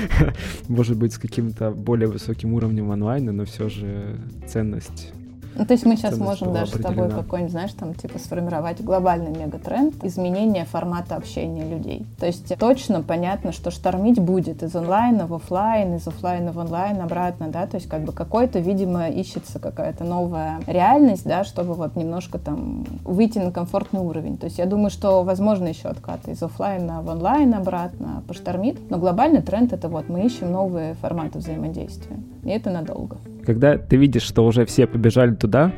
[0.68, 5.12] Может быть, с каким-то более высоким уровнем онлайна, но все же ценность
[5.54, 9.30] ну, то есть мы сейчас можем даже с тобой какой-нибудь, знаешь, там, типа, сформировать глобальный
[9.30, 12.06] мегатренд изменения формата общения людей.
[12.18, 17.00] То есть точно понятно, что штормить будет из онлайна в офлайн, из офлайна в онлайн,
[17.00, 21.96] обратно, да, то есть как бы какой-то, видимо, ищется какая-то новая реальность, да, чтобы вот
[21.96, 24.38] немножко там выйти на комфортный уровень.
[24.38, 28.98] То есть я думаю, что возможно еще откаты из офлайна в онлайн обратно поштормит, но
[28.98, 32.16] глобальный тренд это вот мы ищем новые форматы взаимодействия.
[32.44, 33.16] И это надолго.
[33.48, 35.72] Когда ты видишь, что уже все побежали туда,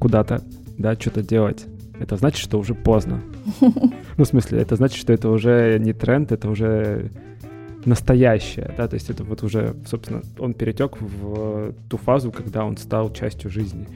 [0.00, 0.42] куда-то,
[0.76, 1.66] да, что-то делать,
[2.00, 3.20] это значит, что уже поздно.
[4.16, 7.12] Ну, в смысле, это значит, что это уже не тренд, это уже
[7.84, 12.76] настоящее, да, то есть это вот уже, собственно, он перетек в ту фазу, когда он
[12.76, 13.86] стал частью жизни,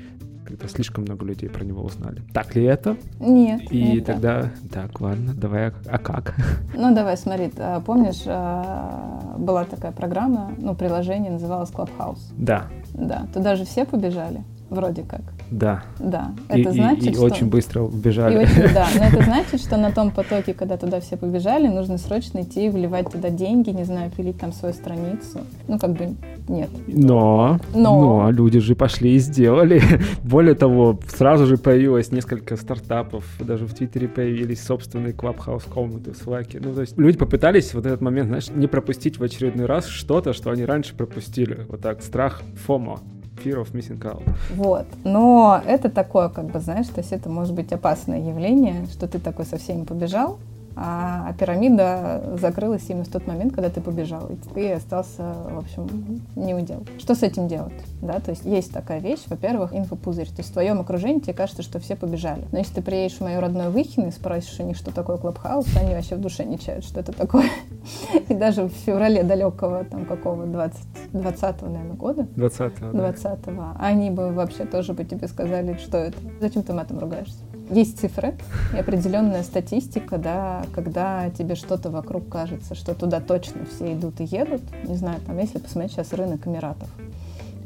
[0.45, 2.23] когда слишком много людей про него узнали.
[2.33, 2.97] Так ли это?
[3.19, 3.61] Нет.
[3.73, 4.53] И не тогда, так.
[4.73, 6.37] так, ладно, давай, а, а как?
[6.77, 12.21] Ну, давай, смотри, а, помнишь, а, была такая программа, ну, приложение называлось Clubhouse?
[12.37, 12.69] Да.
[12.97, 15.21] Да, туда же все побежали, вроде как.
[15.51, 15.85] Да.
[15.99, 16.33] Да.
[16.49, 17.23] Это и, значит, и, и что...
[17.23, 18.35] очень быстро убежали.
[18.35, 21.99] И очень, да, но это значит, что на том потоке, когда туда все побежали, нужно
[21.99, 25.41] срочно идти, вливать туда деньги, не знаю, пилить там свою страницу.
[25.69, 26.15] Ну, как бы
[26.49, 26.71] нет.
[26.87, 29.83] Но, но, но люди же пошли и сделали.
[30.23, 36.27] Более того, сразу же появилось несколько стартапов, даже в Твиттере появились собственные клабхаус комнаты в
[36.27, 36.61] Slack.
[36.63, 40.33] Ну, то есть люди попытались вот этот момент, знаешь, не пропустить в очередной раз что-то,
[40.33, 41.67] что они раньше пропустили.
[41.69, 43.01] Вот так, страх фомо.
[43.45, 44.23] Fear of missing out.
[44.55, 44.87] Вот.
[45.05, 49.19] Но это такое, как бы, знаешь, то есть это может быть опасное явление, что ты
[49.19, 50.39] такой со всеми побежал,
[50.79, 56.23] а, пирамида закрылась именно в тот момент, когда ты побежал, и ты остался, в общем,
[56.37, 56.85] не удел.
[56.99, 57.73] Что с этим делать?
[58.03, 60.29] Да, то есть есть такая вещь, во-первых, инфопузырь.
[60.29, 62.45] То есть в твоем окружении тебе кажется, что все побежали.
[62.53, 65.67] Но если ты приедешь в мою родную Выхино и спросишь у них, что такое Клабхаус,
[65.77, 67.49] они вообще в душе не чают, что это такое.
[68.29, 70.79] И даже в феврале далекого, там, какого, 20,
[71.13, 72.23] 20 наверное, года?
[72.37, 73.39] 20-го, 20
[73.79, 76.19] Они бы вообще тоже бы тебе сказали, что это.
[76.41, 77.39] Зачем ты матом ругаешься?
[77.71, 78.35] Есть цифры
[78.73, 84.25] и определенная статистика, да, когда тебе что-то вокруг кажется, что туда точно все идут и
[84.25, 84.63] едут.
[84.85, 86.89] Не знаю, там, если посмотреть сейчас рынок Эмиратов,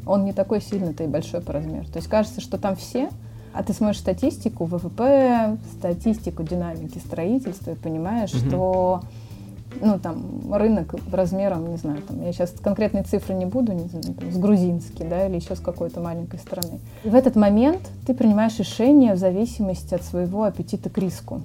[0.06, 1.86] он не такой сильный-то и большой по размеру.
[1.86, 3.10] То есть кажется, что там все,
[3.52, 8.48] а ты смотришь статистику ВВП, статистику динамики строительства и понимаешь, mm-hmm.
[8.48, 9.02] что
[9.80, 14.04] ну, там, рынок размером, не знаю, там, я сейчас конкретные цифры не буду, не знаю,
[14.04, 16.80] там, с грузинский, да, или еще с какой-то маленькой страны.
[17.04, 21.42] И в этот момент ты принимаешь решение в зависимости от своего аппетита к риску.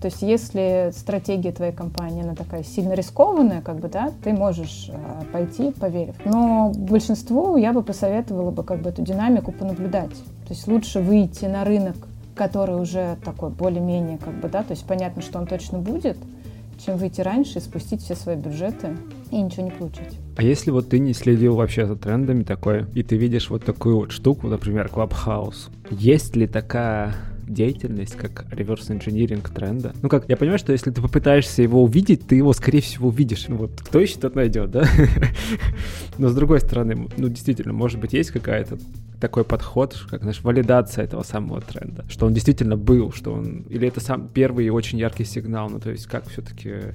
[0.00, 4.90] То есть если стратегия твоей компании, она такая сильно рискованная, как бы, да, ты можешь
[4.90, 6.14] э, пойти, поверив.
[6.24, 10.14] Но большинству я бы посоветовала бы как бы эту динамику понаблюдать.
[10.48, 11.96] То есть лучше выйти на рынок,
[12.34, 16.16] который уже такой более-менее, как бы, да, то есть понятно, что он точно будет,
[16.84, 18.96] чем выйти раньше и спустить все свои бюджеты
[19.30, 20.18] и ничего не получить.
[20.36, 23.96] А если вот ты не следил вообще за трендами такой, и ты видишь вот такую
[23.96, 27.14] вот штуку, например, Clubhouse, есть ли такая
[27.52, 29.94] деятельность, как реверс инжиниринг тренда.
[30.02, 33.46] Ну как, я понимаю, что если ты попытаешься его увидеть, ты его, скорее всего, увидишь.
[33.48, 34.84] Ну вот, кто ищет, тот найдет, да?
[36.18, 38.78] Но с другой стороны, ну действительно, может быть, есть какая-то
[39.20, 43.86] такой подход, как, знаешь, валидация этого самого тренда, что он действительно был, что он, или
[43.86, 46.94] это сам первый и очень яркий сигнал, ну, то есть как все-таки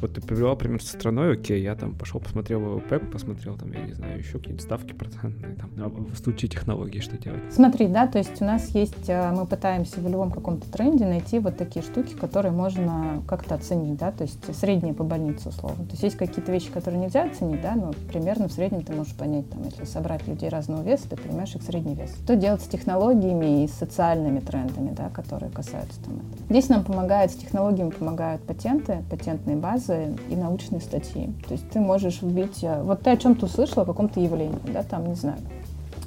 [0.00, 3.80] вот ты привела пример со страной, окей, я там пошел, посмотрел ВВП, посмотрел там, я
[3.80, 7.42] не знаю, еще какие-нибудь ставки процентные, там, а в случае технологий что делать?
[7.50, 11.38] Смотри, да, то есть у нас есть, э, мы пытаемся в любом каком-то тренде найти
[11.38, 15.84] вот такие штуки, которые можно как-то оценить, да, то есть средние по больнице условно.
[15.84, 19.14] То есть есть какие-то вещи, которые нельзя оценить, да, но примерно в среднем ты можешь
[19.14, 22.14] понять, там, если собрать людей разного веса, ты понимаешь их средний вес.
[22.24, 26.46] Что делать с технологиями и социальными трендами, да, которые касаются там этого.
[26.48, 31.30] Здесь нам помогает, с технологиями помогают патенты, патентные базы, базы и научные статьи.
[31.46, 32.62] То есть ты можешь вбить...
[32.62, 35.38] Э, вот ты о чем-то услышала, о каком-то явлении, да, там, не знаю,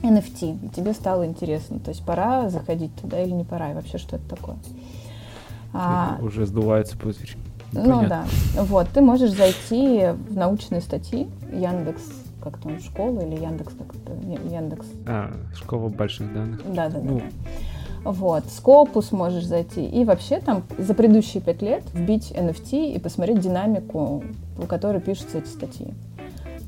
[0.02, 1.80] NFT, и тебе стало интересно.
[1.80, 4.58] То есть пора заходить туда или не пора, и вообще что это такое.
[5.74, 7.36] А, уже сдувается пузырь.
[7.72, 8.26] Ну да.
[8.56, 12.02] Вот, ты можешь зайти в научные статьи, Яндекс,
[12.42, 14.14] как там, школа или Яндекс, как это,
[14.48, 14.88] Яндекс.
[15.06, 16.62] А, школа больших данных.
[16.74, 17.26] Да, да, ну, да.
[18.04, 19.86] Вот, Scopus можешь зайти.
[19.86, 24.24] И вообще там за предыдущие пять лет вбить NFT и посмотреть динамику,
[24.58, 25.94] по которой пишутся эти статьи.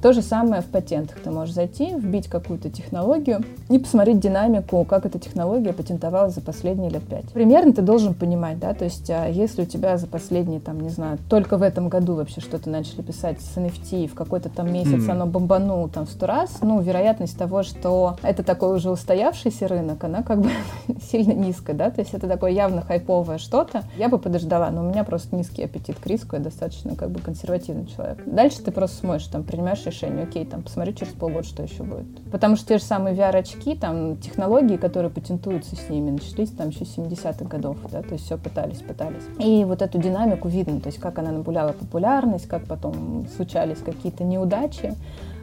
[0.01, 1.17] То же самое в патентах.
[1.23, 6.89] Ты можешь зайти, вбить какую-то технологию и посмотреть динамику, как эта технология патентовалась за последние
[6.89, 7.25] лет пять.
[7.33, 10.89] Примерно ты должен понимать, да, то есть а, если у тебя за последние, там, не
[10.89, 15.07] знаю, только в этом году вообще что-то начали писать с NFT, в какой-то там месяц
[15.07, 15.11] mm.
[15.11, 20.03] оно бомбануло там в сто раз, ну, вероятность того, что это такой уже устоявшийся рынок,
[20.03, 20.49] она как бы
[21.11, 23.83] сильно низкая, да, то есть это такое явно хайповое что-то.
[23.97, 27.19] Я бы подождала, но у меня просто низкий аппетит к риску, я достаточно как бы
[27.19, 28.17] консервативный человек.
[28.25, 32.05] Дальше ты просто смотришь, там, принимаешь решение, окей, там, посмотри через полгода, что еще будет.
[32.31, 36.85] Потому что те же самые VR-очки, там, технологии, которые патентуются с ними, начались там еще
[36.85, 39.23] 70-х годов, да, то есть все пытались, пытались.
[39.39, 44.23] И вот эту динамику видно, то есть как она набуляла популярность, как потом случались какие-то
[44.23, 44.95] неудачи,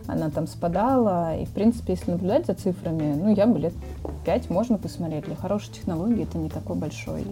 [0.08, 1.36] она там спадала.
[1.36, 3.74] И, в принципе, если наблюдать за цифрами, ну, я бы лет
[4.24, 5.26] пять можно посмотреть.
[5.26, 7.24] Для хорошей технологии это не такой большой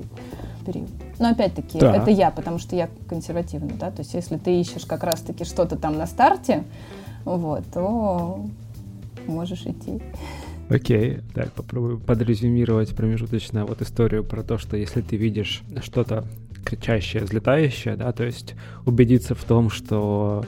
[0.66, 0.90] период.
[1.18, 1.96] Но опять-таки, да.
[1.96, 5.76] это я, потому что я консервативна, да, то есть если ты ищешь как раз-таки что-то
[5.76, 6.64] там на старте,
[7.26, 8.46] вот, то
[9.26, 10.00] можешь идти.
[10.68, 16.24] Окей, так, попробую подрезюмировать промежуточно вот историю про то, что если ты видишь что-то
[16.64, 20.44] кричащее, взлетающее, да, то есть убедиться в том, что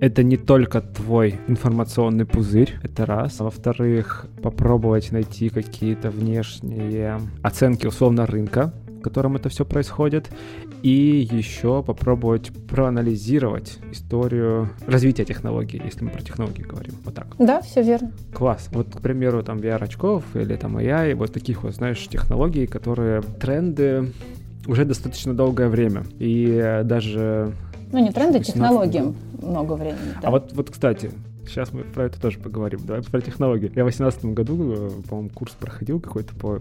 [0.00, 3.40] это не только твой информационный пузырь, это раз.
[3.40, 10.30] А во-вторых, попробовать найти какие-то внешние оценки условно рынка, в котором это все происходит,
[10.82, 16.94] и еще попробовать проанализировать историю развития технологий, если мы про технологии говорим.
[17.04, 17.26] Вот так.
[17.38, 18.12] Да, все верно.
[18.32, 18.68] Класс.
[18.72, 24.12] Вот, к примеру, там VR-очков или там AI, вот таких вот, знаешь, технологий, которые тренды
[24.66, 26.04] уже достаточно долгое время.
[26.18, 27.52] И даже...
[27.92, 30.14] Ну, не тренды, технологии много времени.
[30.22, 30.28] Да.
[30.28, 31.10] А вот, вот, кстати,
[31.46, 32.80] сейчас мы про это тоже поговорим.
[32.84, 33.64] Давай про технологии.
[33.74, 36.60] Я в 2018 году, э, по-моему, курс проходил какой-то по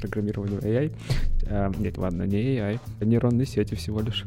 [0.00, 0.92] программированию AI.
[1.48, 4.24] А, нет, ладно, не AI, а нейронные сети всего лишь.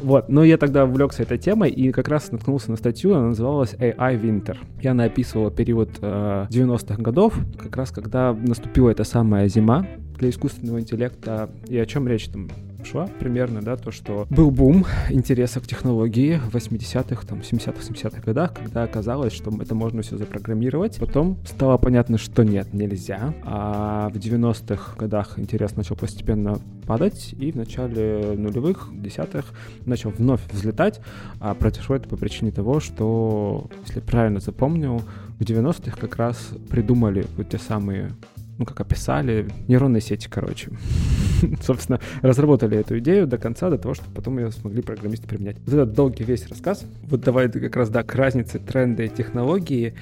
[0.00, 3.74] Вот, но я тогда увлекся этой темой и как раз наткнулся на статью, она называлась
[3.74, 4.58] AI Winter.
[4.82, 9.86] И она описывала период э, 90-х годов, как раз когда наступила эта самая зима
[10.18, 11.48] для искусственного интеллекта.
[11.68, 12.50] И о чем речь там?
[12.86, 18.22] Шла примерно, да, то, что был бум интереса к технологии в 80-х, там, 70-х, 70-х
[18.22, 20.98] годах, когда оказалось, что это можно все запрограммировать.
[20.98, 23.34] Потом стало понятно, что нет, нельзя.
[23.44, 29.46] А в 90-х годах интерес начал постепенно падать, и в начале нулевых, десятых
[29.84, 31.00] начал вновь взлетать.
[31.40, 35.02] А произошло это по причине того, что, если правильно запомнил,
[35.38, 38.12] в 90-х как раз придумали вот те самые
[38.58, 40.70] ну, как описали, нейронные сети, короче.
[41.62, 45.56] Собственно, разработали эту идею до конца, до того, чтобы потом ее смогли программисты применять.
[45.66, 46.84] Вот этот долгий весь рассказ.
[47.02, 49.94] Вот давай как раз, да, к разнице тренды и технологии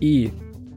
[0.00, 0.32] и,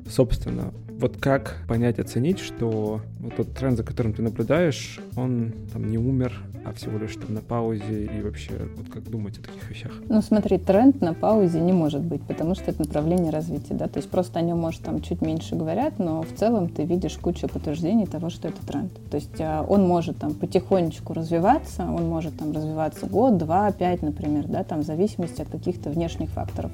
[0.10, 5.90] собственно, вот как понять, оценить, что вот тот тренд, за которым ты наблюдаешь, он там
[5.90, 9.68] не умер, а всего лишь там на паузе и вообще вот как думать о таких
[9.70, 9.92] вещах?
[10.08, 13.98] Ну смотри, тренд на паузе не может быть, потому что это направление развития, да, то
[13.98, 17.48] есть просто о нем, может, там чуть меньше говорят, но в целом ты видишь кучу
[17.48, 18.92] подтверждений того, что это тренд.
[19.10, 24.04] То есть а, он может там потихонечку развиваться, он может там развиваться год, два, пять,
[24.04, 26.72] например, да, там в зависимости от каких-то внешних факторов.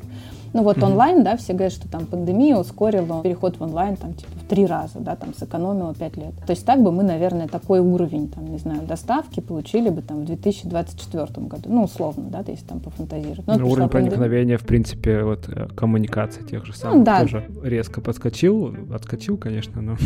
[0.53, 0.85] Ну вот mm-hmm.
[0.85, 4.65] онлайн, да, все говорят, что там пандемия ускорила переход в онлайн там типа в три
[4.65, 6.33] раза, да, там сэкономила пять лет.
[6.45, 10.21] То есть так бы мы, наверное, такой уровень, там, не знаю, доставки получили бы там
[10.21, 13.45] в 2024 году, ну условно, да, то есть там пофантазировать.
[13.47, 17.21] Но ну, уровень проникновения, в принципе, вот э, коммуникации тех же самых ну, да.
[17.21, 19.97] тоже резко подскочил, отскочил, конечно, но...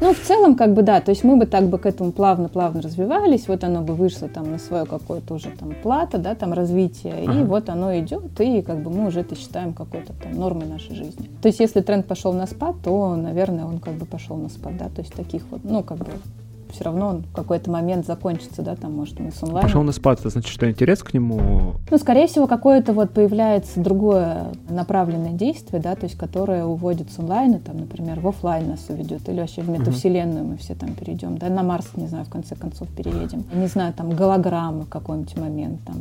[0.00, 2.82] Ну, в целом, как бы, да, то есть мы бы так бы к этому плавно-плавно
[2.82, 7.14] развивались, вот оно бы вышло там на свое какое-то уже там плата, да, там развитие,
[7.26, 7.40] ага.
[7.40, 10.94] и вот оно идет, и как бы мы уже это считаем какой-то там нормой нашей
[10.94, 11.28] жизни.
[11.42, 14.76] То есть если тренд пошел на спад, то, наверное, он как бы пошел на спад,
[14.76, 16.06] да, то есть таких вот, ну, как бы
[16.74, 19.66] все равно он в какой-то момент закончится, да, там, может, мы с онлайн.
[19.66, 21.74] Пошел на спад, это значит, что интерес к нему...
[21.90, 27.18] Ну, скорее всего, какое-то вот появляется другое направленное действие, да, то есть которое уводит с
[27.18, 31.38] онлайна, там, например, в офлайн нас уведет, или вообще в метавселенную мы все там перейдем,
[31.38, 33.44] да, на Марс, не знаю, в конце концов переедем.
[33.54, 35.96] Не знаю, там, голограммы в какой-нибудь момент, там,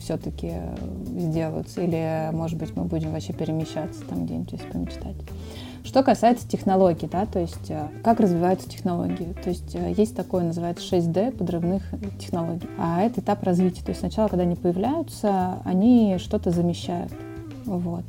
[0.00, 0.52] все-таки
[1.18, 5.16] сделаются, или, может быть, мы будем вообще перемещаться там где-нибудь, если помечтать.
[5.84, 9.34] Что касается технологий, да, то есть э, как развиваются технологии.
[9.42, 11.82] То есть э, есть такое, называется 6D, подрывных
[12.18, 12.68] технологий.
[12.78, 13.82] А это этап развития.
[13.82, 17.12] То есть сначала, когда они появляются, они что-то замещают.
[17.66, 18.04] Вот.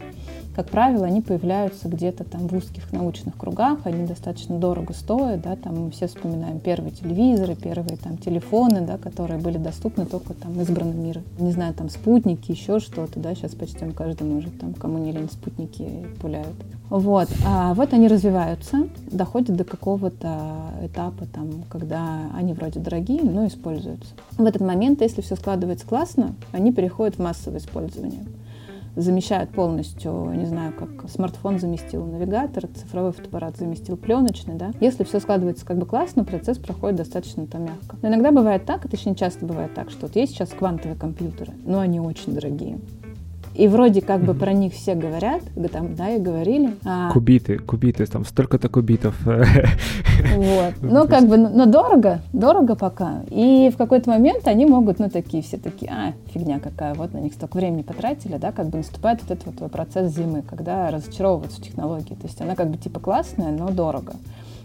[0.55, 5.55] Как правило, они появляются где-то там в узких научных кругах, они достаточно дорого стоят, да,
[5.55, 10.59] там мы все вспоминаем первые телевизоры, первые там телефоны, да, которые были доступны только там
[10.59, 11.23] избранным миром.
[11.39, 15.13] Не знаю, там спутники, еще что-то, да, сейчас почти он каждый может, там, кому не
[15.13, 16.55] лень, спутники пуляют.
[16.89, 23.47] Вот, а вот они развиваются, доходят до какого-то этапа, там, когда они вроде дорогие, но
[23.47, 24.09] используются.
[24.37, 28.25] В этот момент, если все складывается классно, они переходят в массовое использование.
[28.95, 34.71] Замещают полностью, не знаю, как смартфон заместил навигатор, цифровой фотоаппарат заместил пленочный, да.
[34.79, 37.97] Если все складывается как бы классно, процесс проходит достаточно там мягко.
[38.01, 41.53] Но иногда бывает так, и точнее часто бывает так, что вот есть сейчас квантовые компьютеры,
[41.65, 42.79] но они очень дорогие.
[43.55, 46.75] И вроде как бы про них все говорят, там, да, и говорили.
[46.85, 47.11] А...
[47.11, 49.15] Кубиты, кубиты, там столько-то кубитов.
[49.25, 50.73] Вот.
[50.81, 53.21] Ну, как бы, но дорого, дорого пока.
[53.29, 57.19] И в какой-то момент они могут, ну, такие все такие, а, фигня какая, вот на
[57.19, 61.59] них столько времени потратили, да, как бы наступает вот этот вот процесс зимы, когда разочаровываются
[61.59, 62.13] в технологии.
[62.13, 64.13] То есть она как бы типа классная, но дорого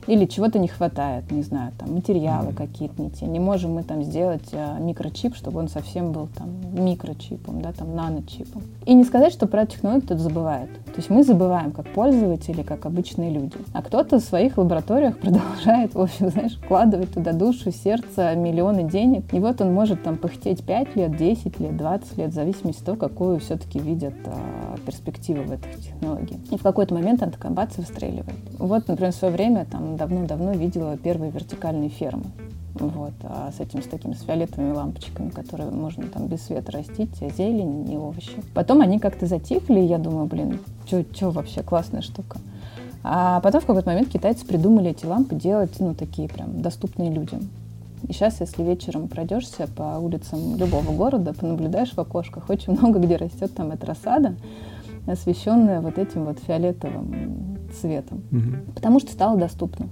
[0.07, 2.57] или чего-то не хватает, не знаю, там материалы mm-hmm.
[2.57, 3.27] какие-то не те.
[3.27, 7.95] Не можем мы там сделать а, микрочип, чтобы он совсем был там микрочипом, да, там
[7.95, 8.63] наночипом.
[8.85, 10.71] И не сказать, что про технологию кто-то забывает.
[10.87, 13.57] То есть мы забываем как пользователи, как обычные люди.
[13.73, 19.33] А кто-то в своих лабораториях продолжает, в общем, знаешь, вкладывать туда душу, сердце, миллионы денег.
[19.35, 22.87] И вот он может там пыхтеть 5 лет, 10 лет, 20 лет, в зависимости от
[22.87, 26.41] того, какую все-таки видят а, перспективу в этих технологиях.
[26.51, 28.37] И в какой-то момент она такая бац, выстреливает.
[28.59, 32.27] Вот, например, в свое время там давно-давно видела первые вертикальные фермы.
[32.75, 37.23] Вот, а с этим, с такими, с фиолетовыми лампочками, которые можно там без света растить,
[37.23, 38.43] а зелень и овощи.
[38.53, 42.39] Потом они как-то затихли, и я думаю, блин, что вообще классная штука.
[43.03, 47.49] А потом в какой-то момент китайцы придумали эти лампы делать, ну, такие прям доступные людям.
[48.09, 53.17] И сейчас, если вечером пройдешься по улицам любого города, понаблюдаешь в окошках, очень много где
[53.17, 54.35] растет там эта рассада,
[55.07, 58.23] освещенная вот этим вот фиолетовым цветом.
[58.33, 58.75] Угу.
[58.75, 59.89] Потому что стало доступно.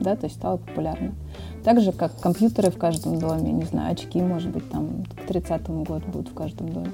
[0.00, 1.12] Да, то есть стало популярно.
[1.64, 5.84] Так же, как компьютеры в каждом доме, не знаю, очки, может быть, там к 30-му
[5.84, 6.90] году будут в каждом доме.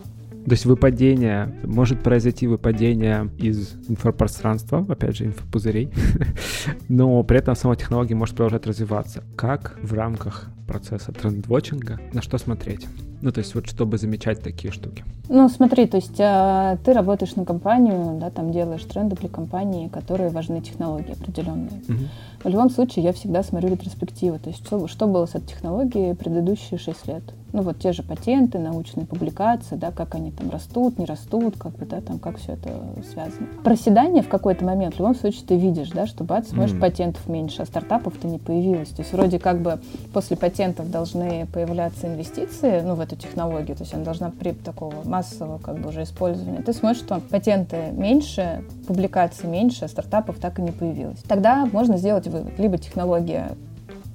[0.47, 5.91] То есть выпадение, может произойти выпадение из инфопространства, опять же, инфопузырей,
[6.89, 9.23] но при этом сама технология может продолжать развиваться.
[9.37, 12.87] Как в рамках процесса трендвотчинга, на что смотреть?
[13.21, 15.05] Ну, то есть вот чтобы замечать такие штуки.
[15.29, 19.89] Ну, смотри, то есть э, ты работаешь на компанию, да, там делаешь тренды для компании,
[19.89, 21.81] которые важны технологии определенные.
[21.89, 21.99] Угу.
[22.45, 26.15] В любом случае я всегда смотрю ретроспективы, то есть что, что было с этой технологией
[26.15, 27.23] предыдущие 6 лет.
[27.55, 31.77] Ну, вот те же патенты, научные публикации, да, как они там растут, не растут, как
[31.77, 33.47] бы, да, там, как все это связано.
[33.63, 37.29] Проседание в какой-то момент, в любом случае, ты видишь, да, что бац, может, mm патентов
[37.29, 38.89] меньше, а стартапов-то не появилось.
[38.89, 39.79] То есть вроде как бы
[40.13, 44.95] после патентов должны появляться инвестиции, ну, в эту технологию, то есть она должна при такого
[45.05, 46.63] массового как бы уже использования.
[46.63, 51.19] Ты смотришь, что патенты меньше, публикаций меньше, а стартапов так и не появилось.
[51.27, 52.57] Тогда можно сделать вывод.
[52.57, 53.51] Либо технология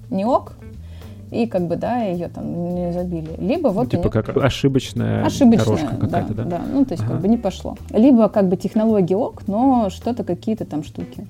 [0.10, 0.54] не ок,
[1.30, 3.36] и как бы, да, ее там не забили.
[3.38, 3.91] Либо вот...
[3.91, 6.43] Ну, типа как ошибочная, ошибочная дорожка какая-то, да?
[6.43, 6.62] Да, да.
[6.71, 7.13] ну то есть ага.
[7.13, 7.75] как бы не пошло.
[7.89, 11.28] Либо как бы технология ок, но что-то какие-то там штуки.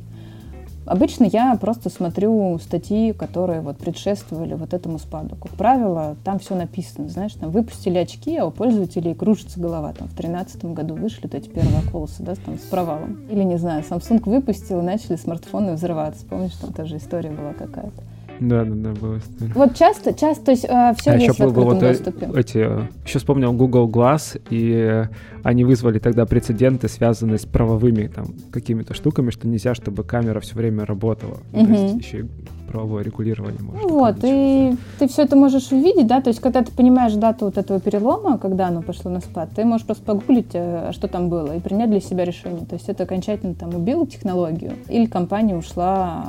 [0.89, 5.35] Обычно я просто смотрю статьи, которые вот предшествовали вот этому спаду.
[5.35, 7.09] Как правило, там все написано.
[7.09, 9.93] Знаешь, там выпустили очки, а у пользователей кружится голова.
[9.93, 13.19] Там в 2013 году вышли вот эти первые околосы, да, там с провалом.
[13.29, 16.25] Или, не знаю, Samsung выпустил, и начали смартфоны взрываться.
[16.25, 18.01] Помнишь, там тоже история была какая-то.
[18.39, 19.19] Да, да, да, было.
[19.55, 22.29] Вот часто, часто, то есть э, все а есть еще в открытом вот доступе.
[22.35, 22.57] Эти,
[23.05, 25.07] еще вспомнил Google Glass, и
[25.43, 30.55] они вызвали тогда прецеденты, связанные с правовыми там какими-то штуками, что нельзя, чтобы камера все
[30.55, 31.37] время работала.
[31.53, 31.65] Угу.
[31.65, 32.25] То есть еще и
[32.69, 33.89] правовое регулирование может.
[33.89, 37.57] Вот, и ты все это можешь увидеть, да, то есть когда ты понимаешь дату вот
[37.57, 41.55] этого перелома, когда оно пошло на спад, ты можешь просто погуглить, э, что там было,
[41.55, 42.65] и принять для себя решение.
[42.65, 46.25] То есть это окончательно там убило технологию, или компания ушла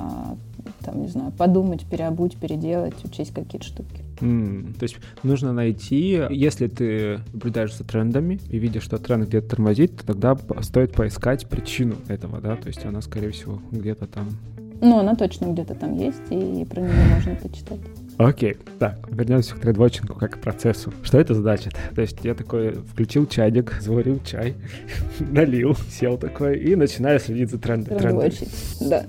[0.81, 4.05] там, не знаю, подумать, переобуть, переделать, учесть какие-то штуки.
[4.21, 9.51] Mm, то есть нужно найти, если ты наблюдаешь за трендами и видишь, что тренд где-то
[9.51, 14.29] тормозит, то тогда стоит поискать причину этого, да, то есть она, скорее всего, где-то там.
[14.83, 17.81] Ну, она точно где-то там есть, и про нее можно почитать.
[18.19, 20.93] Окей, так, вернемся к трендвотчингу как к процессу.
[21.03, 21.75] Что это значит?
[21.95, 24.57] То есть я такой включил чайник, заварил чай,
[25.21, 27.99] налил, сел такой и начинаю следить за трендами.
[27.99, 29.07] Трендвотчить, да.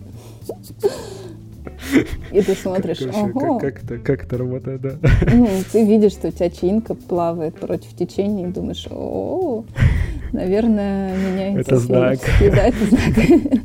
[2.31, 3.59] И ты смотришь, ого.
[3.59, 4.97] Как, как, это, как это работает, да?
[5.31, 9.63] Ну, ты видишь, что у тебя чаинка плавает против течения, и думаешь, о,
[10.31, 12.19] наверное, меняется Это знак.
[12.39, 13.61] Да, это знак.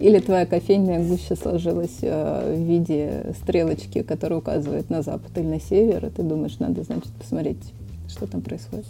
[0.00, 5.60] Или твоя кофейная гуща сложилась э, в виде стрелочки, которая указывает на запад или на
[5.60, 7.72] север, и ты думаешь, надо, значит, посмотреть,
[8.08, 8.86] что там происходит.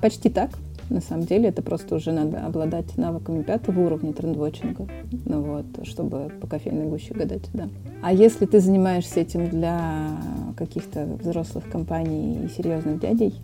[0.00, 0.50] Почти так.
[0.90, 4.86] На самом деле это просто уже надо обладать навыками пятого уровня трендвотчинга,
[5.24, 7.68] ну вот, чтобы по кофейной гуще гадать, да.
[8.02, 10.18] А если ты занимаешься этим для
[10.56, 13.34] каких-то взрослых компаний и серьезных дядей,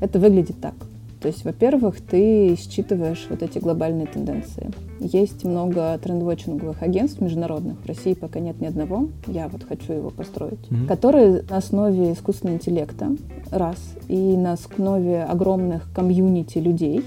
[0.00, 0.74] это выглядит так.
[1.20, 4.70] То есть, во-первых, ты считываешь вот эти глобальные тенденции.
[5.00, 7.78] Есть много трендвотчинговых агентств международных.
[7.80, 9.08] В России пока нет ни одного.
[9.26, 10.60] Я вот хочу его построить.
[10.68, 10.86] Mm-hmm.
[10.86, 13.16] Которые на основе искусственного интеллекта,
[13.50, 17.02] раз, и на основе огромных комьюнити людей,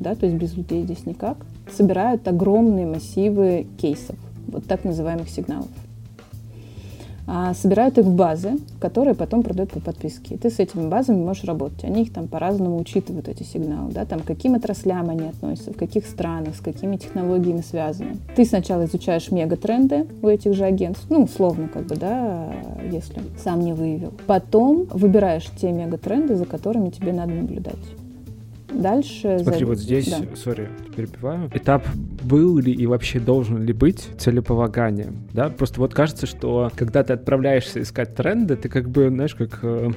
[0.00, 1.36] да, то есть без людей здесь никак,
[1.70, 4.16] собирают огромные массивы кейсов,
[4.48, 5.70] вот так называемых сигналов.
[7.26, 10.34] А, собирают их в базы, которые потом продают по подписке.
[10.34, 11.84] И ты с этими базами можешь работать.
[11.84, 13.92] Они их там по-разному учитывают, эти сигналы.
[13.92, 14.04] Да?
[14.04, 18.16] Там, к каким отраслям они относятся, в каких странах, с какими технологиями связаны.
[18.34, 22.52] Ты сначала изучаешь мегатренды у этих же агентств, ну, условно, как бы, да,
[22.90, 24.12] если сам не выявил.
[24.26, 28.01] Потом выбираешь те мегатренды, за которыми тебе надо наблюдать.
[28.74, 29.38] Дальше...
[29.42, 29.66] Смотри, за...
[29.66, 30.36] вот здесь, да.
[30.36, 31.50] сори, перебиваю.
[31.54, 31.84] Этап
[32.22, 35.48] был ли и вообще должен ли быть целеполаганием, да?
[35.48, 39.90] Просто вот кажется, что когда ты отправляешься искать тренды, ты как бы, знаешь, как э,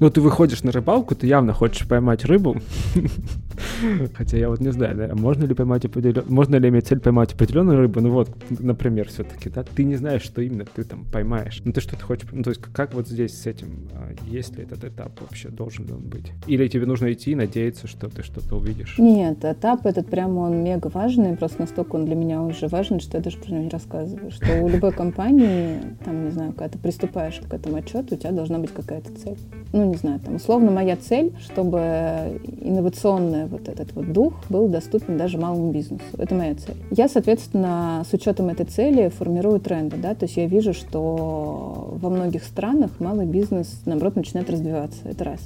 [0.00, 2.56] ну, ты выходишь на рыбалку, ты явно хочешь поймать рыбу.
[4.14, 6.32] Хотя я вот не знаю, да, можно ли поймать определенную...
[6.32, 8.00] Можно ли иметь цель поймать определенную рыбу?
[8.00, 11.60] Ну вот, например, все-таки, да, ты не знаешь, что именно ты там поймаешь.
[11.64, 12.28] Ну ты что-то хочешь...
[12.32, 15.86] Ну то есть как вот здесь с этим, а, есть ли этот этап вообще, должен
[15.86, 16.32] ли он быть?
[16.46, 18.96] Или тебе нужно идти и надеяться, что ты что-то увидишь?
[18.98, 23.18] Нет, этап этот прямо он мега важный, просто настолько он для меня уже важен, что
[23.18, 24.30] я даже про него не рассказываю.
[24.30, 28.32] Что у любой компании, там, не знаю, когда ты приступаешь к этому отчету, у тебя
[28.32, 29.38] должна быть какая-то цель.
[29.72, 35.18] Ну, не знаю, там, условно, моя цель, чтобы инновационный вот этот вот дух был доступен
[35.18, 36.04] даже малому бизнесу.
[36.16, 36.76] Это моя цель.
[36.90, 42.10] Я, соответственно, с учетом этой цели формирую тренды, да, то есть я вижу, что во
[42.10, 45.00] многих странах малый бизнес, наоборот, начинает развиваться.
[45.04, 45.40] Это раз.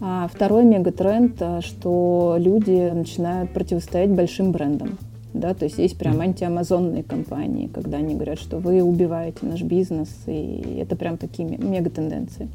[0.00, 4.98] А второй мегатренд, что люди начинают противостоять большим брендам.
[5.32, 10.08] Да, то есть есть прям антиамазонные компании, когда они говорят, что вы убиваете наш бизнес,
[10.26, 12.48] и это прям такие мегатенденции.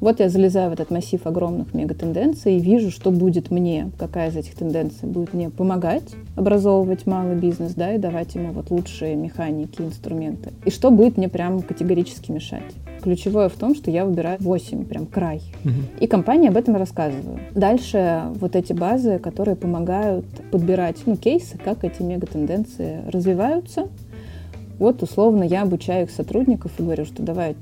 [0.00, 4.36] Вот я залезаю в этот массив огромных мегатенденций и вижу, что будет мне, какая из
[4.36, 9.82] этих тенденций будет мне помогать образовывать малый бизнес, да, и давать ему вот лучшие механики,
[9.82, 10.52] инструменты.
[10.64, 12.62] И что будет мне прям категорически мешать.
[13.02, 15.42] Ключевое в том, что я выбираю 8, прям край.
[15.64, 16.00] Угу.
[16.00, 17.40] И компании об этом рассказываю.
[17.54, 23.88] Дальше вот эти базы, которые помогают подбирать ну, кейсы, как эти мегатенденции развиваются.
[24.78, 27.54] Вот условно я обучаю их сотрудников и говорю, что давай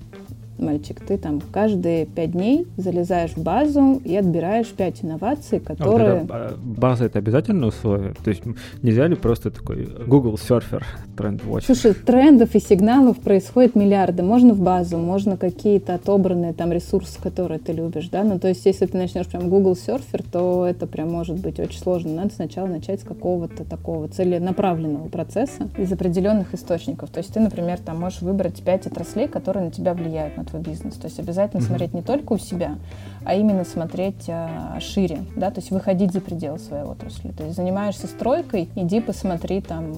[0.58, 6.26] мальчик, ты там каждые пять дней залезаешь в базу и отбираешь пять инноваций, которые...
[6.28, 8.14] А вот база— это обязательное условие?
[8.22, 8.42] То есть
[8.82, 10.82] нельзя ли просто такой Google Surfer,
[11.16, 11.64] тренд Watch?
[11.66, 14.22] Слушай, трендов и сигналов происходит миллиарды.
[14.22, 18.64] Можно в базу, можно какие-то отобранные там ресурсы, которые ты любишь, да, ну то есть
[18.66, 22.12] если ты начнешь прям Google Surfer, то это прям может быть очень сложно.
[22.12, 27.10] Надо сначала начать с какого-то такого целенаправленного процесса из определенных источников.
[27.10, 30.62] То есть ты, например, там можешь выбрать пять отраслей, которые на тебя влияют, на твой
[30.62, 30.94] бизнес.
[30.94, 31.66] То есть обязательно mm-hmm.
[31.66, 32.76] смотреть не только у себя,
[33.24, 37.30] а именно смотреть а, шире, да, то есть выходить за пределы своей отрасли.
[37.30, 39.92] То есть занимаешься стройкой, иди посмотри там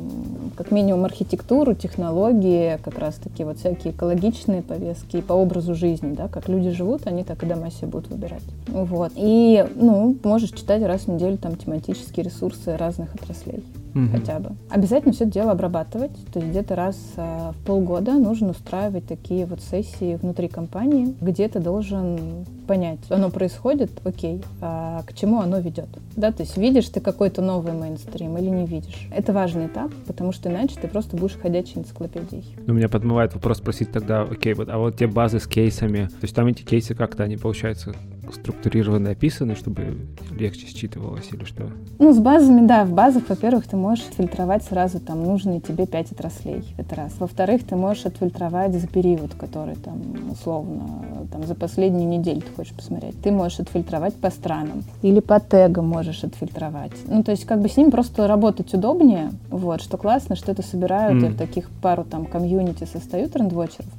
[0.57, 6.49] как минимум архитектуру, технологии, как раз-таки вот всякие экологичные повестки по образу жизни, да, как
[6.49, 8.43] люди живут, они так и дома себе будут выбирать.
[8.67, 9.13] Вот.
[9.17, 13.63] И, ну, можешь читать раз в неделю там тематические ресурсы разных отраслей
[13.95, 14.09] угу.
[14.13, 14.51] хотя бы.
[14.69, 19.47] Обязательно все это дело обрабатывать, то есть где-то раз а, в полгода нужно устраивать такие
[19.47, 25.59] вот сессии внутри компании, где ты должен понять, оно происходит, окей, а к чему оно
[25.59, 25.89] ведет.
[26.17, 29.09] Да, то есть видишь ты какой-то новый мейнстрим или не видишь.
[29.11, 32.45] Это важный этап, потому что иначе ты просто будешь ходячей энциклопедией.
[32.67, 36.23] Ну, меня подмывает вопрос спросить тогда, окей, вот, а вот те базы с кейсами, то
[36.23, 37.95] есть там эти кейсы как-то они, получается,
[38.35, 39.99] структурированно описаны, чтобы
[40.31, 41.71] легче считывалось или что?
[41.99, 42.85] Ну, с базами, да.
[42.85, 46.65] В базах, во-первых, ты можешь отфильтровать сразу там нужные тебе пять отраслей.
[46.79, 47.15] Это раз.
[47.19, 50.01] Во-вторых, ты можешь отфильтровать за период, который там
[50.31, 53.21] условно там за последнюю неделю ты хочешь посмотреть.
[53.23, 54.85] Ты можешь отфильтровать по странам.
[55.03, 56.93] Или по тегам можешь отфильтровать.
[57.07, 59.31] Ну, то есть как бы с ним просто работать удобнее.
[59.51, 61.23] Вот, что классно, что это собирают.
[61.23, 61.27] Mm.
[61.27, 63.91] Я в таких пару там комьюнити состою трендвотчеров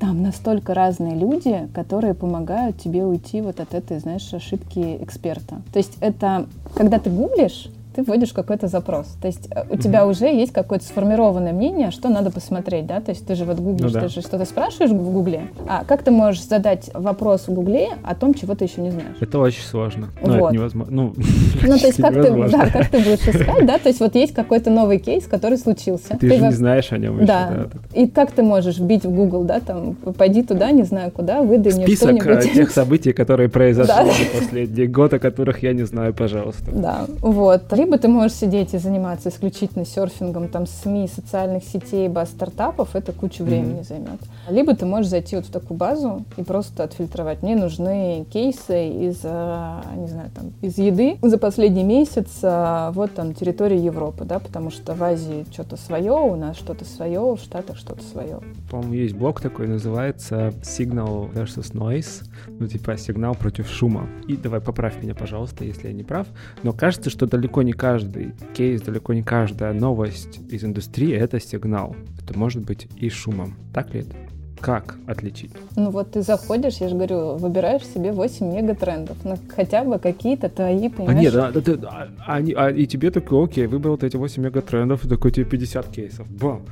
[0.00, 5.60] там настолько разные люди, которые помогают тебе уйти вот от этой, знаешь, ошибки эксперта.
[5.72, 7.68] То есть это, когда ты гуглишь,
[8.00, 9.06] ты вводишь какой-то запрос.
[9.20, 13.00] То есть э, у тебя уже есть какое-то сформированное мнение, что надо посмотреть, да?
[13.00, 14.00] То есть ты же вот гуглишь, ну, да.
[14.00, 18.14] ты же что-то спрашиваешь в гугле, а как ты можешь задать вопрос в гугле о
[18.14, 19.16] том, чего ты еще не знаешь?
[19.20, 20.08] Это очень сложно.
[20.22, 20.46] Но вот.
[20.46, 20.94] это невозможно.
[20.94, 21.14] Ну,
[21.62, 23.78] ну то есть как ты, да, как ты будешь искать, да?
[23.78, 26.16] То есть вот есть какой-то новый кейс, который случился.
[26.18, 26.46] Ты, ты же в...
[26.46, 27.26] не знаешь о нем еще.
[27.26, 27.50] Да.
[27.50, 28.00] да.
[28.00, 31.74] И как ты можешь вбить в Google, да, там, пойди туда, не знаю куда, выдай
[31.74, 32.22] мне что-нибудь.
[32.22, 34.04] Список тех событий, которые произошли да.
[34.04, 36.70] за последний год, о которых я не знаю, пожалуйста.
[36.72, 37.62] Да, вот.
[37.72, 43.12] Либо ты можешь сидеть и заниматься исключительно серфингом, там, СМИ, социальных сетей, баз стартапов, это
[43.12, 43.88] кучу времени mm-hmm.
[43.88, 44.20] займет.
[44.48, 47.42] Либо ты можешь зайти вот в такую базу и просто отфильтровать.
[47.42, 53.14] Мне нужны кейсы из, а, не знаю, там, из еды за последний месяц, а, вот
[53.14, 57.38] там территория Европы, да, потому что в Азии что-то свое, у нас что-то свое, в
[57.38, 58.40] Штатах что-то свое.
[58.70, 64.08] По-моему, есть блог такой, называется Signal versus Noise, ну, типа сигнал против шума.
[64.28, 66.26] И давай поправь меня, пожалуйста, если я не прав,
[66.62, 71.38] но кажется, что далеко не не каждый кейс, далеко не каждая новость из индустрии— это
[71.38, 71.94] сигнал.
[72.20, 73.54] Это может быть и шумом.
[73.72, 74.16] Так ли это?
[74.60, 75.52] Как отличить?
[75.76, 80.48] Ну вот ты заходишь, я же говорю, выбираешь себе 8 мегатрендов, ну хотя бы какие-то
[80.48, 81.18] твои, понимаешь?
[81.18, 81.52] А нет, а,
[81.86, 85.30] а, а, а, а и тебе такой, окей, выбрал ты эти 8 мегатрендов, и такой
[85.30, 86.26] тебе 50 кейсов.
[86.28, 86.62] Бам!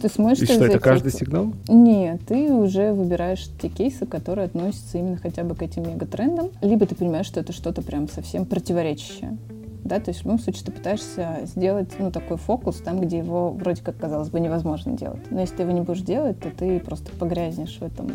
[0.00, 1.52] Ты смотришь, И что, это каждый сигнал?
[1.68, 6.50] Нет, ты уже выбираешь те кейсы, которые относятся именно хотя бы к этим мегатрендам.
[6.62, 9.36] Либо ты понимаешь, что это что-то прям совсем противоречащее.
[9.84, 13.50] Да, то есть в любом случае ты пытаешься сделать ну, такой фокус там, где его
[13.50, 15.20] вроде как, казалось бы, невозможно делать.
[15.30, 18.12] Но если ты его не будешь делать, то ты просто погрязнешь в этом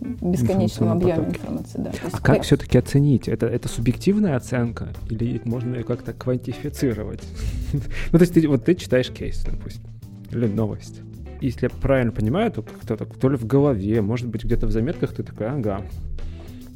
[0.00, 1.78] бесконечном объеме информации.
[1.78, 1.90] Да.
[2.04, 3.28] а как, как все-таки оценить?
[3.28, 7.22] Это, это субъективная оценка или можно ее как-то квантифицировать?
[7.72, 9.91] ну, то есть ты, вот ты читаешь кейс, допустим
[10.32, 11.00] или новость.
[11.40, 15.12] Если я правильно понимаю, то как-то то ли в голове, может быть, где-то в заметках
[15.12, 15.82] ты такая, ага.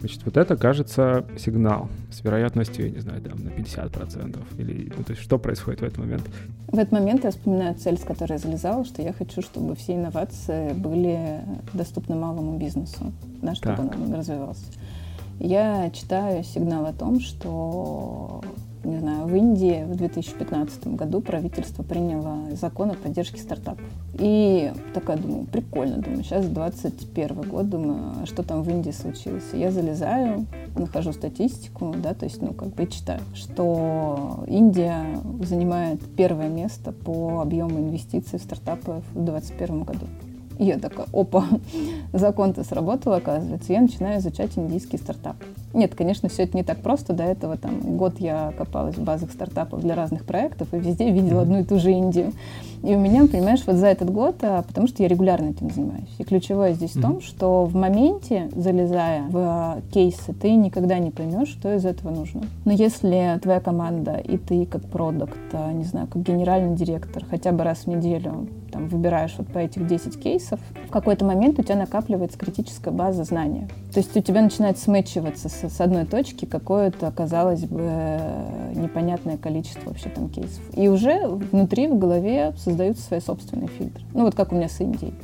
[0.01, 4.39] Значит, вот это, кажется, сигнал с вероятностью, я не знаю, там, на 50%.
[4.59, 6.23] Или, ну, то есть что происходит в этот момент?
[6.69, 9.95] В этот момент я вспоминаю цель, с которой я залезала, что я хочу, чтобы все
[9.95, 11.41] инновации были
[11.73, 13.95] доступны малому бизнесу, да, чтобы так.
[13.95, 14.65] он развивался.
[15.39, 18.43] Я читаю сигнал о том, что
[18.87, 23.85] не знаю, в Индии в 2015 году правительство приняло закон о поддержке стартапов.
[24.15, 29.45] И такая думаю, прикольно, думаю, сейчас 21 год, думаю, а что там в Индии случилось?
[29.53, 35.05] Я залезаю, нахожу статистику, да, то есть, ну, как бы читаю, что Индия
[35.43, 40.07] занимает первое место по объему инвестиций в стартапы в 2021 году.
[40.59, 41.47] И я такая, опа,
[42.13, 43.73] закон-то сработал, оказывается.
[43.73, 45.37] Я начинаю изучать индийский стартап.
[45.77, 47.13] Нет, конечно, все это не так просто.
[47.13, 51.43] До этого там год я копалась в базах стартапов для разных проектов и везде видела
[51.43, 52.33] одну и ту же Индию.
[52.83, 56.09] И у меня, понимаешь, вот за этот год, а, потому что я регулярно этим занимаюсь.
[56.19, 56.99] И ключевое здесь mm-hmm.
[56.99, 61.85] в том, что в моменте, залезая в а, кейсы, ты никогда не поймешь, что из
[61.85, 62.43] этого нужно.
[62.65, 67.53] Но если твоя команда и ты как продукт, а, не знаю, как генеральный директор, хотя
[67.53, 71.63] бы раз в неделю там, выбираешь вот по этих 10 кейсов, в какой-то момент у
[71.63, 73.69] тебя накапливается критическая база знания.
[73.93, 78.21] То есть у тебя начинает смычиваться с, с одной точки какое-то, казалось бы,
[78.75, 80.63] непонятное количество вообще там кейсов.
[80.75, 84.03] И уже внутри в голове создаются свои собственные фильтры.
[84.15, 85.15] Ну вот как у меня с Индией.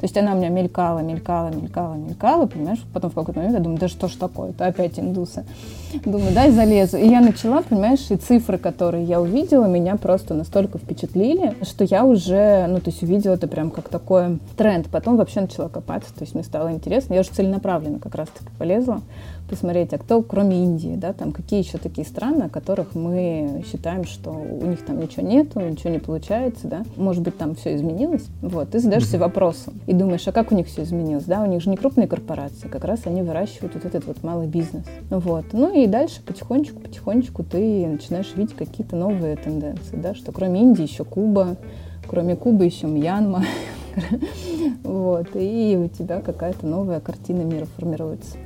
[0.00, 2.82] То есть она у меня мелькала, мелькала, мелькала, мелькала, понимаешь?
[2.94, 5.44] Потом в какой-то момент я думаю, да что ж такое, это опять индусы.
[6.06, 6.96] Думаю, дай залезу.
[6.96, 12.06] И я начала, понимаешь, и цифры, которые я увидела, меня просто настолько впечатлили, что я
[12.06, 14.86] уже, ну, то есть увидела это прям как такой тренд.
[14.86, 17.12] Потом вообще начала копаться, то есть мне стало интересно.
[17.12, 19.02] Я уже целенаправленно как раз-таки полезла
[19.50, 24.04] посмотреть, а кто, кроме Индии, да, там какие еще такие страны, о которых мы считаем,
[24.04, 28.24] что у них там ничего нету, ничего не получается, да, может быть, там все изменилось,
[28.40, 29.20] вот, ты задаешься mm-hmm.
[29.20, 32.06] вопросом и думаешь, а как у них все изменилось, да, у них же не крупные
[32.06, 36.78] корпорации, как раз они выращивают вот этот вот малый бизнес, вот, ну и дальше потихонечку,
[36.78, 41.56] потихонечку ты начинаешь видеть какие-то новые тенденции, да, что кроме Индии еще Куба,
[42.08, 43.42] кроме Кубы еще Мьянма,
[44.84, 48.36] вот, и у тебя какая-то новая картина мира формируется.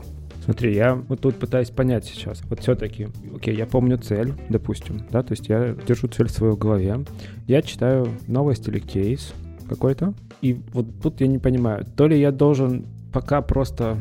[0.45, 2.42] Смотри, я вот тут пытаюсь понять сейчас.
[2.51, 6.55] Вот все-таки, окей, я помню цель, допустим, да, то есть я держу цель в своей
[6.55, 7.01] голове.
[7.47, 9.32] Я читаю новость или кейс
[9.68, 13.97] какой-то, и вот тут я не понимаю, то ли я должен пока просто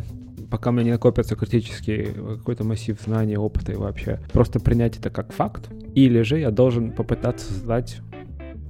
[0.51, 5.09] пока у меня не накопится критический какой-то массив знаний, опыта и вообще, просто принять это
[5.09, 8.01] как факт, или же я должен попытаться задать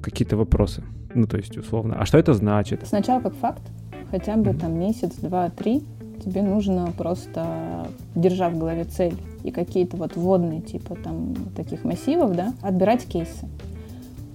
[0.01, 0.83] какие-то вопросы.
[1.13, 2.87] Ну, то есть, условно, а что это значит?
[2.87, 3.63] Сначала как факт,
[4.11, 5.83] хотя бы там месяц, два, три,
[6.23, 12.35] тебе нужно просто, держа в голове цель и какие-то вот вводные типа там таких массивов,
[12.35, 13.47] да, отбирать кейсы.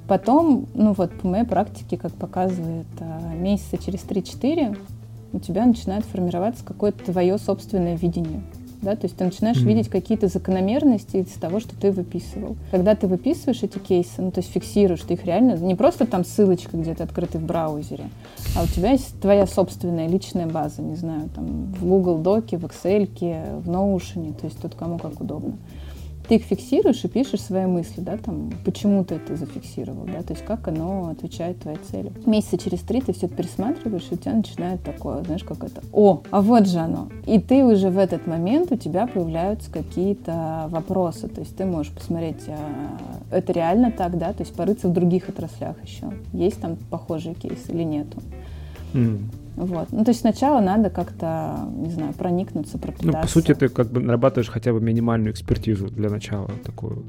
[0.07, 4.77] Потом, ну вот по моей практике, как показывает, а, месяца через 3-4
[5.33, 8.43] у тебя начинает формироваться какое-то твое собственное видение
[8.83, 9.67] да, то есть ты начинаешь mm-hmm.
[9.67, 12.57] видеть какие-то закономерности из того, что ты выписывал.
[12.71, 16.25] Когда ты выписываешь эти кейсы, ну, то есть фиксируешь, ты их реально, не просто там
[16.25, 18.09] ссылочка где-то открытая в браузере,
[18.57, 22.65] а у тебя есть твоя собственная личная база, не знаю, там в Google Доке, в
[22.65, 23.07] Excel,
[23.61, 25.55] в Notion, то есть тут кому как удобно
[26.29, 30.35] ты их фиксируешь и пишешь свои мысли, да, там, почему ты это зафиксировал, да, то
[30.35, 32.13] есть как оно отвечает твоей цели.
[32.27, 35.83] Месяца через три ты все это пересматриваешь, и у тебя начинает такое, знаешь, как это,
[35.93, 37.09] о, а вот же оно.
[37.27, 41.93] И ты уже в этот момент, у тебя появляются какие-то вопросы, то есть ты можешь
[41.93, 42.99] посмотреть, а,
[43.31, 46.13] это реально так, да, то есть порыться в других отраслях еще.
[46.33, 48.19] Есть там похожие кейсы или нету.
[48.93, 49.25] Mm.
[49.59, 49.89] Вот.
[49.91, 53.07] Ну, то есть сначала надо как-то, не знаю, проникнуться, пропитаться.
[53.17, 57.05] Ну, по сути, ты как бы нарабатываешь хотя бы минимальную экспертизу для начала, такую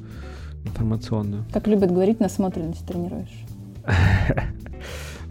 [0.66, 1.46] информационную.
[1.54, 3.46] Как любят говорить, насмотренность тренируешь.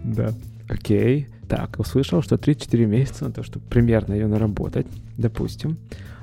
[0.04, 0.30] Да.
[0.68, 1.26] Окей.
[1.48, 5.76] Так, услышал, что 3-4 месяца на то, чтобы примерно ее наработать, допустим.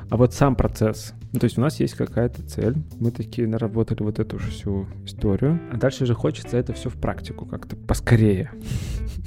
[0.10, 4.02] А вот сам процесс, ну, то есть у нас есть какая-то цель, мы такие наработали
[4.04, 8.52] вот эту же всю историю, а дальше же хочется это все в практику как-то поскорее.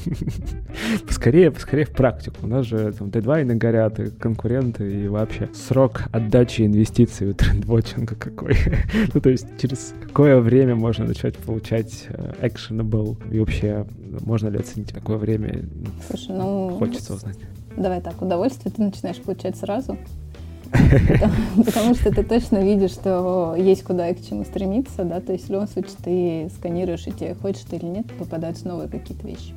[1.06, 2.36] Поскорее, поскорее в практику.
[2.42, 8.14] У нас же там дедлайны горят, и конкуренты, и вообще срок отдачи инвестиций у трендвотчинга
[8.14, 8.56] какой.
[9.14, 13.86] ну, то есть через какое время можно начать получать э, actionable, и вообще
[14.20, 15.64] можно ли оценить какое время?
[16.08, 16.76] Слушай, ну...
[16.78, 17.38] Хочется узнать.
[17.76, 19.96] Давай так, удовольствие ты начинаешь получать сразу,
[21.64, 25.48] Потому что ты точно видишь, что есть куда и к чему стремиться, да, то есть
[25.48, 29.54] в любом случае ты сканируешь, и тебе хочешь ты или нет, попадаются новые какие-то вещи.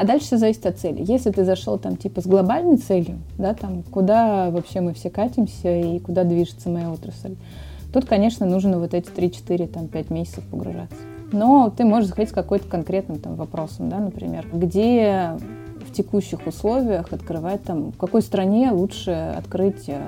[0.00, 1.04] А дальше зависит от цели.
[1.06, 5.76] Если ты зашел там типа с глобальной целью, да, там, куда вообще мы все катимся
[5.76, 7.34] и куда движется моя отрасль,
[7.92, 10.96] тут, конечно, нужно вот эти 3-4, там, 5 месяцев погружаться.
[11.32, 15.32] Но ты можешь заходить с какой-то конкретным там вопросом, да, например, где
[15.86, 20.00] в текущих условиях открывать там, в какой стране лучше открыть э,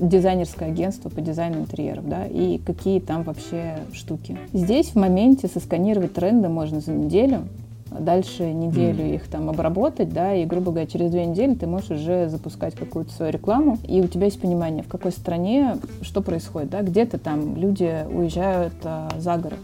[0.00, 4.38] дизайнерское агентство по дизайну интерьеров, да, и какие там вообще штуки.
[4.54, 7.42] Здесь в моменте сосканировать тренды можно за неделю,
[7.90, 9.14] дальше неделю mm.
[9.14, 13.12] их там обработать, да, и, грубо говоря, через две недели ты можешь уже запускать какую-то
[13.12, 17.56] свою рекламу, и у тебя есть понимание, в какой стране что происходит, да, где-то там
[17.56, 19.60] люди уезжают а, за город,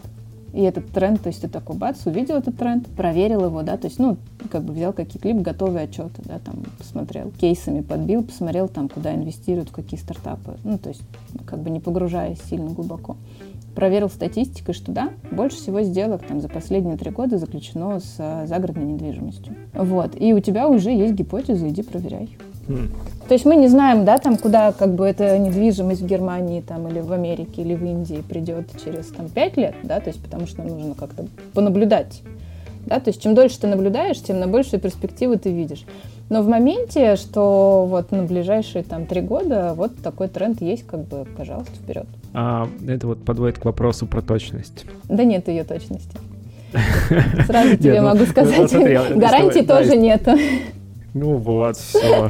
[0.53, 3.87] и этот тренд, то есть ты такой бац, увидел этот тренд, проверил его, да, то
[3.87, 4.17] есть, ну,
[4.51, 9.15] как бы взял какие-то либо готовые отчеты, да, там, посмотрел, кейсами подбил, посмотрел там, куда
[9.15, 11.01] инвестируют, в какие стартапы, ну, то есть,
[11.45, 13.17] как бы не погружаясь сильно глубоко.
[13.75, 18.45] Проверил статистикой, что да, больше всего сделок там за последние три года заключено с а,
[18.45, 19.55] загородной недвижимостью.
[19.73, 22.29] Вот, и у тебя уже есть гипотеза, иди проверяй.
[22.67, 22.89] Mm.
[23.27, 26.87] То есть мы не знаем, да, там, куда как бы эта недвижимость в Германии там,
[26.87, 30.45] или в Америке, или в Индии придет через там, 5 лет, да, то есть потому
[30.45, 32.21] что нам нужно как-то понаблюдать.
[32.85, 35.85] Да, то есть чем дольше ты наблюдаешь, тем на большую перспективу ты видишь.
[36.29, 41.01] Но в моменте, что вот на ближайшие там три года вот такой тренд есть, как
[41.01, 42.07] бы, пожалуйста, вперед.
[42.33, 44.85] А это вот подводит к вопросу про точность.
[45.07, 46.17] Да нет ее точности.
[47.45, 48.71] Сразу тебе могу сказать,
[49.15, 50.31] гарантий тоже нету.
[51.13, 52.29] Ну вот, все.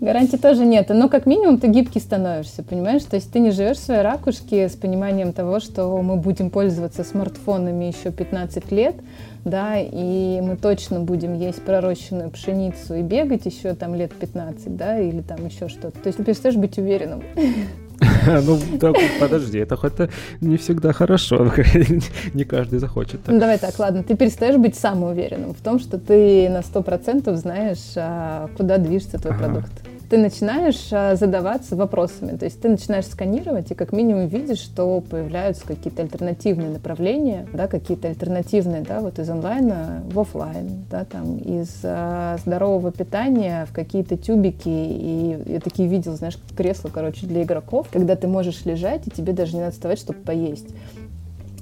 [0.00, 0.88] Гарантий тоже нет.
[0.90, 3.02] Но как минимум ты гибкий становишься, понимаешь?
[3.04, 7.04] То есть ты не живешь в своей ракушке с пониманием того, что мы будем пользоваться
[7.04, 8.96] смартфонами еще 15 лет,
[9.44, 14.98] да, и мы точно будем есть пророщенную пшеницу и бегать еще там лет 15, да,
[14.98, 15.98] или там еще что-то.
[15.98, 17.22] То есть ты перестаешь быть уверенным.
[18.26, 19.92] Ну, так, подожди, это хоть
[20.40, 21.52] не всегда хорошо.
[22.34, 23.20] Не каждый захочет.
[23.26, 24.02] Ну, давай так, ладно.
[24.02, 29.18] Ты перестаешь быть самоуверенным в том, что ты на сто процентов знаешь, а, куда движется
[29.18, 29.72] твой продукт
[30.14, 32.36] ты начинаешь а, задаваться вопросами.
[32.36, 37.66] То есть ты начинаешь сканировать и как минимум видишь, что появляются какие-то альтернативные направления, да,
[37.66, 43.72] какие-то альтернативные, да, вот из онлайна в офлайн, да, там, из а, здорового питания в
[43.72, 44.68] какие-то тюбики.
[44.68, 49.32] И я такие видел, знаешь, кресла, короче, для игроков, когда ты можешь лежать, и тебе
[49.32, 50.68] даже не надо вставать, чтобы поесть.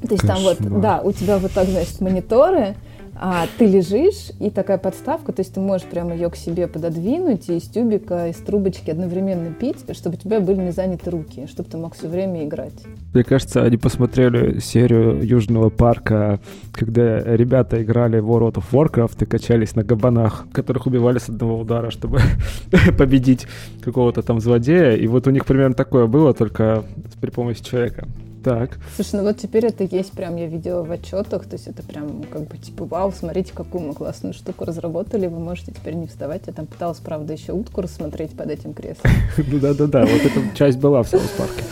[0.03, 0.57] То есть Кошмар.
[0.57, 2.75] там вот, да, у тебя вот так, значит, мониторы,
[3.15, 7.49] а ты лежишь, и такая подставка, то есть ты можешь прямо ее к себе пододвинуть
[7.49, 11.69] и из тюбика, из трубочки одновременно пить, чтобы у тебя были не заняты руки, чтобы
[11.69, 12.73] ты мог все время играть.
[13.13, 16.41] Мне кажется, они посмотрели серию Южного парка,
[16.73, 21.61] когда ребята играли в World of Warcraft и качались на габанах, которых убивали с одного
[21.61, 22.21] удара, чтобы
[22.99, 23.47] победить
[23.83, 24.97] какого-то там злодея.
[24.97, 26.85] И вот у них примерно такое было, только
[27.21, 28.09] при помощи человека.
[28.43, 28.79] Так.
[28.97, 32.25] Слушай, ну вот теперь это есть прям, я видела в отчетах, то есть это прям
[32.25, 36.43] как бы типа, вау, смотрите, какую мы классную штуку разработали, вы можете теперь не вставать.
[36.47, 39.13] Я там пыталась, правда, еще утку рассмотреть под этим креслом.
[39.39, 41.63] Ну да-да-да, вот эта часть была в Саус Парке.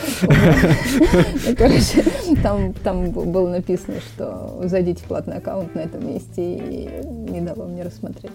[1.48, 2.04] Ну, короче,
[2.42, 6.88] там, там было написано, что зайдите в платный аккаунт на этом месте, и
[7.30, 8.32] не дало мне рассмотреть.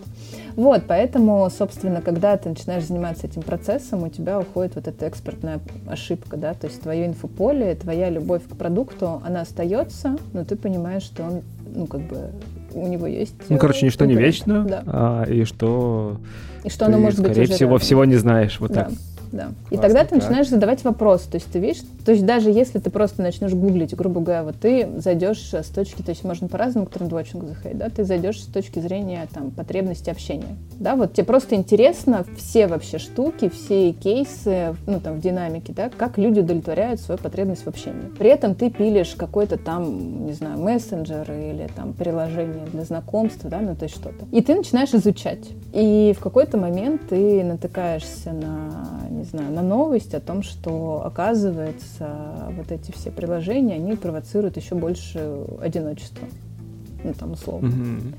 [0.56, 5.60] Вот, поэтому, собственно, когда ты начинаешь заниматься этим процессом, у тебя уходит вот эта экспертная
[5.88, 11.04] ошибка, да, то есть твое инфополе, твоя любовь к продукту, она остается, но ты понимаешь,
[11.04, 11.42] что он,
[11.76, 12.32] ну, как бы,
[12.74, 13.36] у него есть...
[13.50, 14.84] Ну, короче, ничто не вечно, да.
[14.88, 16.18] а, и что...
[16.64, 17.86] И что оно может скорее быть скорее всего, рядом.
[17.86, 18.86] всего не знаешь, вот да.
[18.86, 18.94] так
[19.36, 19.50] да.
[19.70, 20.20] И тогда ты так.
[20.22, 21.30] начинаешь задавать вопросы.
[21.30, 24.56] То есть ты видишь, то есть даже если ты просто начнешь гуглить, грубо говоря, вот
[24.56, 28.48] ты зайдешь с точки, то есть можно по-разному к трендвотчингу заходить, да, ты зайдешь с
[28.48, 30.58] точки зрения там потребности общения.
[30.80, 35.90] Да, вот тебе просто интересно все вообще штуки, все кейсы, ну там в динамике, да,
[35.90, 38.10] как люди удовлетворяют свою потребность в общении.
[38.18, 43.60] При этом ты пилишь какой-то там, не знаю, мессенджер или там приложение для знакомства, да,
[43.60, 44.26] ну то есть что-то.
[44.32, 45.46] И ты начинаешь изучать.
[45.74, 52.08] И в какой-то момент ты натыкаешься на, не знаю, на новость о том, что, оказывается,
[52.52, 56.28] вот эти все приложения, они провоцируют еще больше одиночества.
[57.04, 57.68] Ну, там, условно.
[57.68, 58.14] Mm-hmm.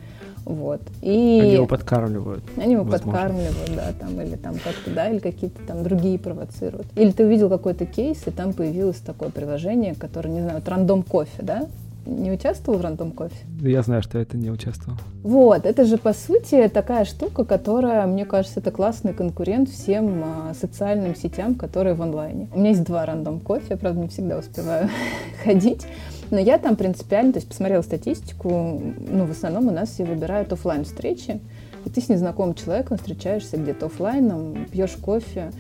[0.47, 0.81] Вот.
[1.03, 2.45] И они его подкармливают.
[2.57, 3.13] Они его возможно.
[3.13, 6.87] подкармливают, да, там, или там как-то, да, или какие-то там другие провоцируют.
[6.95, 11.03] Или ты увидел какой-то кейс, и там появилось такое приложение, которое, не знаю, вот рандом
[11.03, 11.67] кофе, да?
[12.07, 13.35] Не участвовал в рандом кофе?
[13.61, 14.99] Я знаю, что это не участвовал.
[15.23, 20.55] Вот, это же по сути такая штука, которая, мне кажется, это классный конкурент всем а,
[20.55, 22.49] социальным сетям, которые в онлайне.
[22.55, 24.89] У меня есть два рандом кофе, я, правда, не всегда успеваю
[25.45, 25.87] ходить.
[26.31, 30.53] Но я там принципиально, то есть посмотрела статистику, ну, в основном у нас все выбирают
[30.53, 31.41] офлайн встречи,
[31.85, 35.53] и ты с незнакомым человеком встречаешься где-то офлайном, пьешь кофе,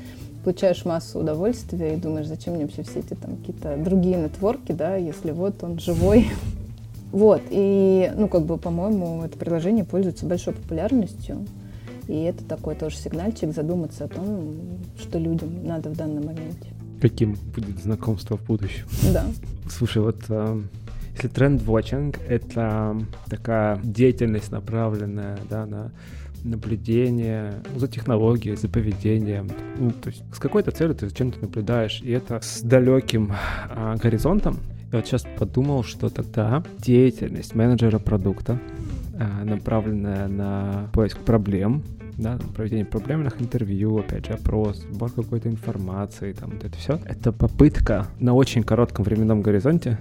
[0.46, 4.94] получаешь массу удовольствия и думаешь, зачем мне вообще все эти там какие-то другие нетворки, да,
[4.94, 6.28] если вот он живой.
[7.12, 11.46] Вот, и, ну, как бы, по-моему, это приложение пользуется большой популярностью.
[12.08, 14.54] И это такой тоже сигнальчик задуматься о том,
[14.98, 16.68] что людям надо в данном моменте
[17.00, 18.86] каким будет знакомство в будущем.
[19.12, 19.26] Да.
[19.70, 20.62] Слушай, вот э,
[21.14, 22.96] если тренд-вотчинг— это
[23.28, 25.92] такая деятельность, направленная да, на
[26.46, 29.48] наблюдение за технологией, за поведением.
[29.78, 33.32] Ну, то есть с какой-то целью ты зачем-то наблюдаешь, и это с далеким
[33.70, 34.58] а, горизонтом.
[34.92, 38.58] Я вот сейчас подумал, что тогда деятельность менеджера продукта,
[39.18, 41.82] а, направленная на поиск проблем,
[42.16, 46.98] да, проведение проблемных интервью, опять же, опрос, сбор какой-то информации, там вот это все.
[47.04, 49.98] Это попытка на очень коротком временном горизонте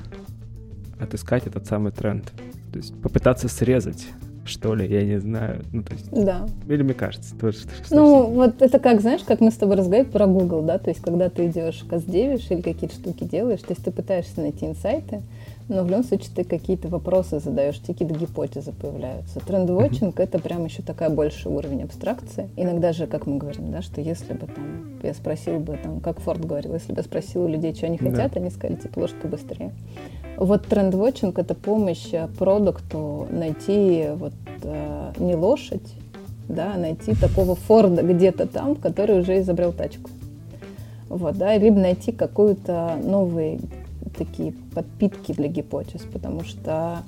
[0.99, 2.31] отыскать этот самый тренд.
[2.71, 4.07] То есть попытаться срезать
[4.45, 5.63] что ли, я не знаю.
[5.73, 6.47] Ну, то есть, да.
[6.67, 7.59] Или мне кажется, тоже.
[7.85, 10.89] Что, ну, вот это как, знаешь, как мы с тобой разговаривали про Google, да, то
[10.89, 15.21] есть когда ты идешь каздевишь или какие-то штуки делаешь, то есть ты пытаешься найти инсайты,
[15.67, 19.39] но в любом случае ты какие-то вопросы задаешь, какие-то гипотезы появляются.
[19.39, 22.49] Тренд-вотчинг это прям еще такая больший уровень абстракции.
[22.55, 26.19] Иногда же, как мы говорим, да, что если бы там я спросил бы, там, как
[26.19, 28.39] Форд говорил, если бы я спросил у людей, что они хотят, да.
[28.39, 29.71] они сказали, типа, ложка быстрее.
[30.37, 35.93] Вот тренд-вотчинг это помощь продукту найти вот э, не лошадь,
[36.47, 40.11] да, а найти такого Форда где-то там, который уже изобрел тачку.
[41.09, 43.59] Вот, да, либо найти какую-то новый
[44.17, 47.03] такие подпитки для гипотез, потому что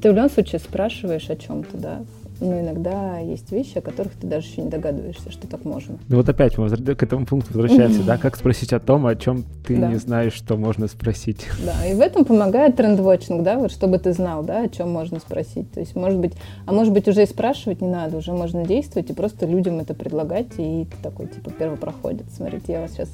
[0.00, 2.02] ты в любом случае спрашиваешь о чем-то, да,
[2.40, 5.98] но иногда есть вещи, о которых ты даже еще не догадываешься, что так можно.
[6.08, 9.44] Ну вот опять мы к этому пункту возвращаемся, да, как спросить о том, о чем
[9.66, 9.88] ты да.
[9.88, 11.46] не знаешь, что можно спросить.
[11.66, 15.18] Да, и в этом помогает тренд-вотчинг, да, вот чтобы ты знал, да, о чем можно
[15.18, 15.72] спросить.
[15.72, 16.32] То есть, может быть,
[16.64, 19.94] а может быть, уже и спрашивать не надо, уже можно действовать и просто людям это
[19.94, 23.08] предлагать, и ты такой, типа, первопроходец, смотрите, я вас сейчас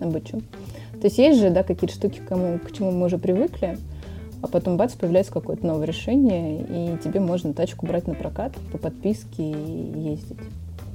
[0.00, 0.42] обучу.
[1.04, 3.76] То есть есть же, да, какие-то штуки, кому, к чему мы уже привыкли,
[4.40, 8.78] а потом бац, появляется какое-то новое решение, и тебе можно тачку брать на прокат по
[8.78, 10.38] подписке и ездить.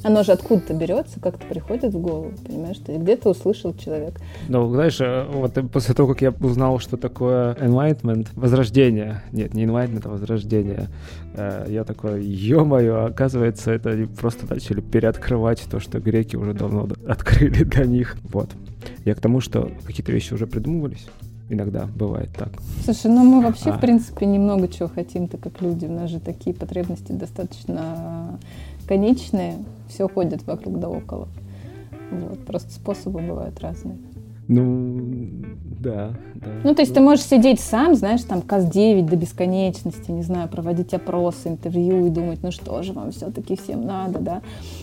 [0.04, 2.78] Оно же откуда-то берется, как-то приходит в голову, понимаешь?
[2.84, 4.20] Ты где-то услышал человек.
[4.48, 9.66] Ну, знаешь, э, вот после того, как я узнал, что такое enlightenment, возрождение, нет, не
[9.66, 10.88] enlightenment, а возрождение,
[11.36, 16.88] э, я такой, ё-моё, оказывается, это они просто начали переоткрывать то, что греки уже давно
[17.08, 18.18] открыли для них.
[18.24, 18.50] Вот.
[19.06, 21.08] Я к тому, что какие-то вещи уже придумывались.
[21.50, 22.50] Иногда бывает так.
[22.84, 23.78] Слушай, ну мы вообще, а.
[23.78, 25.86] в принципе, немного чего хотим-то как люди.
[25.86, 28.40] У нас же такие потребности достаточно
[28.88, 29.58] конечные.
[29.88, 31.28] Все ходит вокруг да около.
[32.12, 32.46] Вот.
[32.46, 33.98] Просто способы бывают разные.
[34.50, 35.30] Ну,
[35.80, 36.48] да, да.
[36.64, 40.92] Ну, то есть ты можешь сидеть сам, знаешь, там, КАС-9 до бесконечности, не знаю, проводить
[40.94, 44.42] опросы, интервью и думать, ну что же вам все-таки всем надо, да,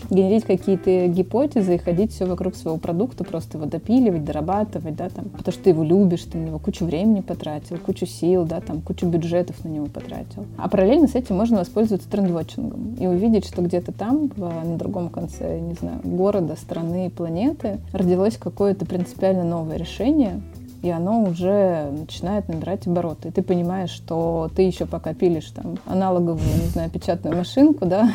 [0.09, 5.25] генерить какие-то гипотезы и ходить все вокруг своего продукта, просто его допиливать, дорабатывать, да, там,
[5.25, 8.79] потому что ты его любишь, ты на него кучу времени потратил, кучу сил, да, там,
[8.79, 10.45] кучу бюджетов на него потратил.
[10.57, 15.59] А параллельно с этим можно воспользоваться трендвотчингом и увидеть, что где-то там, на другом конце,
[15.59, 20.41] не знаю, города, страны, планеты родилось какое-то принципиально новое новое решение,
[20.81, 23.29] и оно уже начинает набирать обороты.
[23.29, 28.11] И ты понимаешь, что ты еще пока пилишь там аналоговую, не знаю, печатную машинку, да,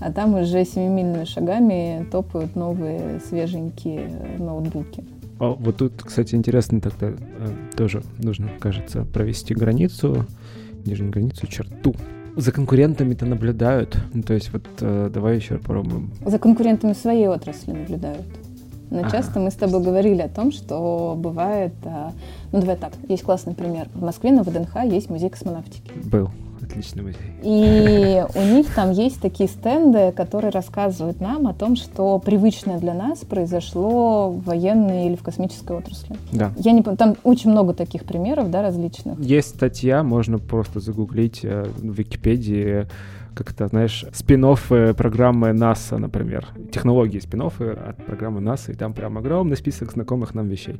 [0.00, 5.04] а там уже семимильными шагами топают новые свеженькие ноутбуки.
[5.40, 7.14] А вот тут, кстати, интересно тогда э,
[7.76, 10.26] тоже нужно, кажется, провести границу,
[10.86, 11.94] нижнюю границу, черту.
[12.36, 13.96] За конкурентами-то наблюдают.
[14.12, 16.12] Ну, то есть вот э, давай еще попробуем.
[16.24, 18.24] За конкурентами своей отрасли наблюдают.
[18.90, 19.10] Но ага.
[19.10, 21.74] часто мы с тобой говорили о том, что бывает...
[21.84, 22.12] А,
[22.52, 23.88] ну, давай так, есть классный пример.
[23.94, 25.90] В Москве на ВДНХ есть музей космонавтики.
[26.04, 26.30] Был.
[26.62, 27.20] Отличный музей.
[27.42, 32.94] И у них там есть такие стенды, которые рассказывают нам о том, что привычное для
[32.94, 36.16] нас произошло в военной или в космической отрасли.
[36.32, 36.52] Да.
[36.56, 39.18] Я не там очень много таких примеров, да, различных.
[39.20, 42.86] Есть статья, можно просто загуглить э, в Википедии
[43.34, 44.44] как это, знаешь, спин
[44.96, 46.46] программы НАСА, например.
[46.70, 50.76] Технологии спин от программы НАСА, и там прям огромный список знакомых нам вещей.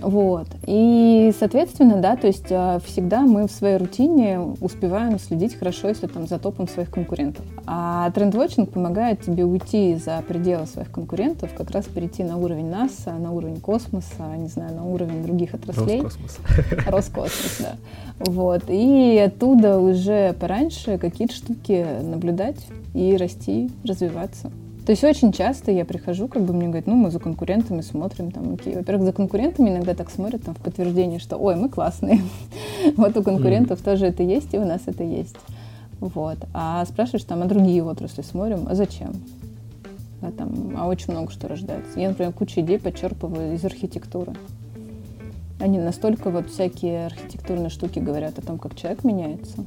[0.00, 0.48] Вот.
[0.66, 6.06] И, соответственно, да, то есть а, всегда мы в своей рутине успеваем следить хорошо, если
[6.06, 7.44] там за топом своих конкурентов.
[7.66, 13.12] А трендвотчинг помогает тебе уйти за пределы своих конкурентов, как раз перейти на уровень НАСА,
[13.12, 16.02] на уровень космоса, не знаю, на уровень других отраслей.
[16.02, 16.38] Роскосмос.
[16.86, 17.76] Роскосмос, да.
[18.18, 18.64] Вот.
[18.68, 24.50] И оттуда уже пораньше какие-то штуки наблюдать и расти, развиваться.
[24.86, 28.30] То есть очень часто я прихожу, как бы мне говорят, ну, мы за конкурентами смотрим,
[28.30, 28.74] там, окей.
[28.74, 32.20] Во-первых, за конкурентами иногда так смотрят, там, в подтверждение, что, ой, мы классные.
[32.96, 35.36] вот у конкурентов тоже это есть, и у нас это есть.
[36.00, 36.36] Вот.
[36.52, 39.12] А спрашиваешь там, а другие отрасли смотрим, а зачем?
[40.20, 41.98] А, там, а очень много что рождается.
[41.98, 44.34] Я, например, кучу идей подчерпываю из архитектуры.
[45.60, 49.64] Они настолько вот всякие архитектурные штуки говорят о том, как человек меняется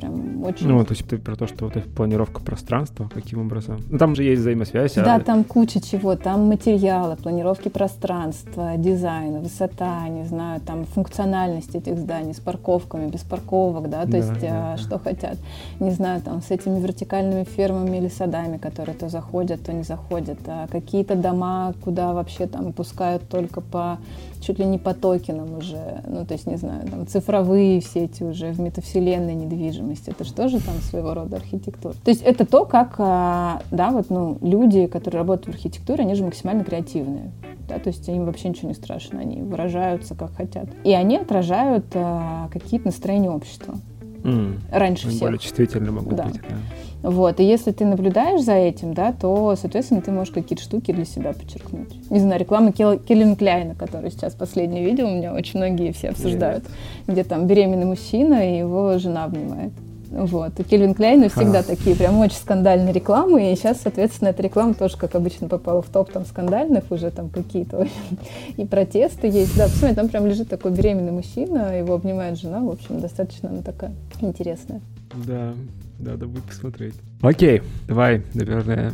[0.00, 0.68] прям очень...
[0.68, 3.78] Ну, то есть ты про то, что вот эта планировка пространства, каким образом?
[3.90, 4.94] Ну, там же есть взаимосвязь.
[4.94, 5.20] Да, а...
[5.20, 12.34] там куча чего, там материалы, планировки пространства, дизайн, высота, не знаю, там функциональность этих зданий
[12.34, 14.78] с парковками, без парковок, да, то да, есть да, а, да.
[14.78, 15.38] что хотят.
[15.78, 20.38] Не знаю, там с этими вертикальными фермами или садами, которые то заходят, то не заходят.
[20.46, 23.98] А какие-то дома, куда вообще там пускают только по
[24.40, 28.22] чуть ли не по токенам уже, ну, то есть, не знаю, там цифровые все эти
[28.22, 31.94] уже в метавселенной недвижимости, это же тоже там своего рода архитектура.
[32.04, 36.14] То есть это то, как, а, да, вот, ну, люди, которые работают в архитектуре, они
[36.14, 37.30] же максимально креативные,
[37.68, 40.68] да, то есть им вообще ничего не страшно, они выражаются как хотят.
[40.84, 43.76] И они отражают а, какие-то настроения общества.
[44.22, 44.58] Mm.
[44.70, 45.20] Раньше всех.
[45.20, 46.24] Более чувствительны могут да.
[46.24, 46.56] быть, да.
[47.02, 51.04] Вот, и если ты наблюдаешь за этим, да, то, соответственно, ты можешь какие-то штуки для
[51.04, 52.10] себя подчеркнуть.
[52.10, 56.64] Не знаю, реклама Келлин Кляйна, которую сейчас последнее видео у меня очень многие все обсуждают,
[56.64, 57.12] yeah.
[57.12, 59.72] где там беременный мужчина и его жена обнимает.
[60.10, 60.58] Вот.
[60.58, 64.96] У Кельвин Кляйна всегда такие прям очень скандальные рекламы, и сейчас, соответственно, эта реклама тоже,
[64.96, 67.86] как обычно, попала в топ там скандальных уже там какие-то
[68.56, 69.56] и протесты есть.
[69.56, 73.62] Да, посмотри, там прям лежит такой беременный мужчина, его обнимает жена, в общем, достаточно она
[73.62, 74.80] такая интересная.
[75.26, 75.54] Да,
[75.98, 76.94] надо будет посмотреть.
[77.20, 78.92] Окей, давай, наверное,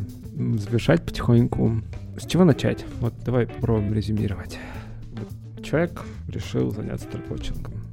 [0.58, 1.82] завершать потихоньку.
[2.18, 2.84] С чего начать?
[3.00, 4.58] Вот давай попробуем резюмировать.
[5.62, 7.85] Человек решил заняться треквотчингом.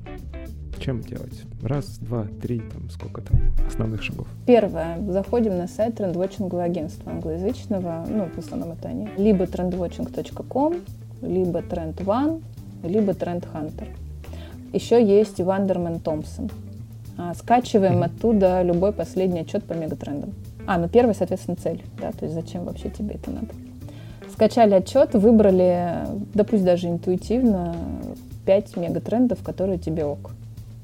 [0.80, 1.43] Чем делать?
[1.61, 4.28] Раз, два, три, там сколько там основных шагов?
[4.45, 4.99] Первое.
[5.09, 9.07] Заходим на сайт трендвотчингового агентства англоязычного, ну, в основном это они.
[9.17, 10.76] Либо trendwatching.com,
[11.21, 12.41] либо Trend One,
[12.84, 13.88] либо Trend Hunter.
[14.74, 16.49] Еще есть Вандермен Томпсон.
[17.17, 20.34] А, скачиваем оттуда любой последний отчет по мегатрендам.
[20.65, 23.49] А, ну первая, соответственно, цель, да, то есть зачем вообще тебе это надо.
[24.32, 27.76] Скачали отчет, выбрали, да пусть даже интуитивно,
[28.45, 30.32] 5 мегатрендов, которые тебе ок.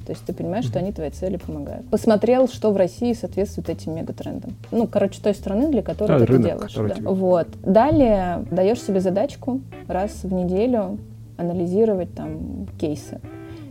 [0.09, 1.87] То есть ты понимаешь, что они твоей цели помогают.
[1.91, 4.55] Посмотрел, что в России соответствует этим мегатрендам.
[4.71, 6.73] Ну, короче, той страны, для которой да, ты рынок, это делаешь.
[6.73, 6.95] Да.
[6.95, 7.07] Тебе...
[7.07, 7.47] Вот.
[7.61, 10.97] Далее даешь себе задачку раз в неделю
[11.37, 13.21] анализировать там кейсы.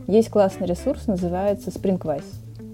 [0.06, 2.22] Есть классный ресурс, называется Springwise.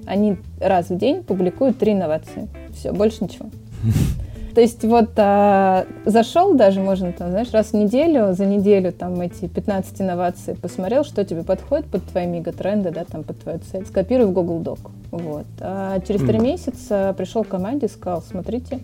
[0.05, 2.49] Они раз в день публикуют три инновации.
[2.75, 3.49] Все, больше ничего.
[4.55, 9.21] То есть вот а, зашел даже, можно там, знаешь, раз в неделю, за неделю там
[9.21, 13.85] эти 15 инноваций посмотрел, что тебе подходит под твои мегатренды, да, там под твою цель.
[13.85, 14.79] Скопируй в Google Doc.
[15.11, 15.47] Вот.
[15.61, 18.79] А через три месяца пришел к команде сказал, смотрите,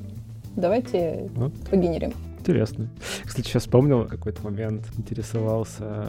[0.56, 1.52] давайте вот.
[1.70, 2.12] погенерим.
[2.40, 2.88] Интересно.
[3.24, 6.08] Кстати, сейчас вспомнил какой-то момент, интересовался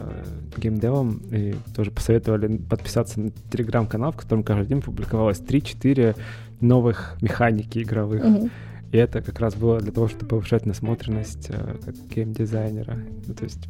[0.56, 6.16] геймдевом, и тоже посоветовали подписаться на телеграм-канал, в котором каждый день публиковалось 3-4
[6.60, 8.24] новых механики игровых.
[8.24, 8.50] Угу.
[8.92, 12.98] И это как раз было для того, чтобы повышать насмотренность э, как геймдизайнера.
[13.26, 13.60] Ну, то есть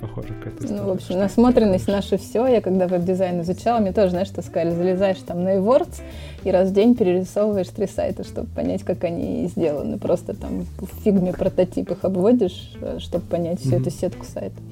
[0.00, 2.46] похоже какая-то Ну, в общем, насмотренность наше все.
[2.46, 6.00] Я когда веб-дизайн изучала, мне тоже, знаешь, что сказали, залезаешь там на eWords
[6.44, 9.98] и раз в день перерисовываешь три сайта, чтобы понять, как они сделаны.
[9.98, 13.80] Просто там в фигме прототип их обводишь, э, чтобы понять всю mm-hmm.
[13.80, 14.62] эту сетку сайтов.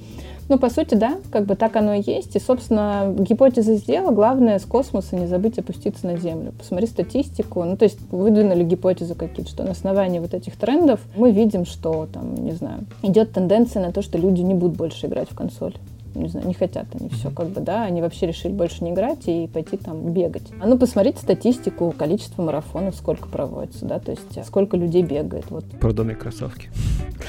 [0.48, 2.36] Ну, по сути, да, как бы так оно и есть.
[2.36, 4.12] И, собственно, гипотеза сделала.
[4.12, 6.52] Главное с космоса не забыть опуститься на Землю.
[6.56, 7.64] Посмотри статистику.
[7.64, 12.06] Ну, то есть выдвинули гипотезы какие-то, что на основании вот этих трендов мы видим, что
[12.12, 15.74] там, не знаю, идет тенденция на то, что люди не будут больше играть в консоль
[16.22, 19.26] не знаю, не хотят они все, как бы, да, они вообще решили больше не играть
[19.26, 20.44] и пойти там бегать.
[20.60, 25.44] А ну, посмотрите статистику, количество марафонов, сколько проводится, да, то есть сколько людей бегает.
[25.50, 25.64] Вот.
[25.80, 26.68] Проданные кроссовки.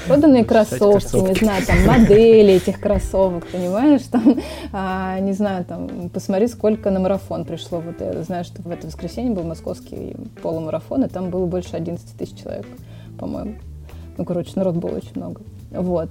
[0.06, 4.38] Проданные кроссовки, не знаю, там, модели этих кроссовок, понимаешь, там,
[4.72, 7.80] а, не знаю, там, посмотри, сколько на марафон пришло.
[7.80, 12.16] Вот я знаю, что в это воскресенье был московский полумарафон, и там было больше 11
[12.16, 12.66] тысяч человек,
[13.18, 13.54] по-моему.
[14.16, 15.40] Ну, короче, народ было очень много.
[15.70, 16.10] Вот.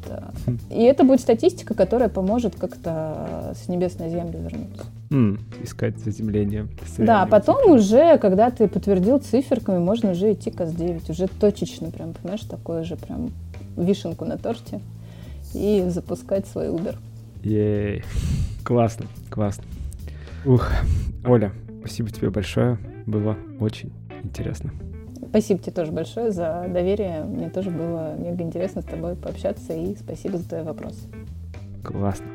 [0.70, 4.86] И это будет статистика, которая поможет как-то с небес на землю вернуться.
[5.10, 6.68] Mm, искать заземление.
[6.98, 11.12] Да, потом уже, когда ты подтвердил циферками, можно уже идти к АС-9.
[11.12, 13.32] Уже точечно прям, понимаешь, такое же прям
[13.76, 14.80] вишенку на торте
[15.54, 16.96] и запускать свой Uber.
[17.44, 18.04] Ей,
[18.64, 19.64] классно, классно.
[20.46, 20.72] Ух,
[21.26, 23.92] Оля, спасибо тебе большое, было очень
[24.24, 24.72] интересно.
[25.30, 27.24] Спасибо тебе тоже большое за доверие.
[27.24, 31.08] Мне тоже было мега интересно с тобой пообщаться, и спасибо за твои вопросы.
[31.84, 32.28] Классно.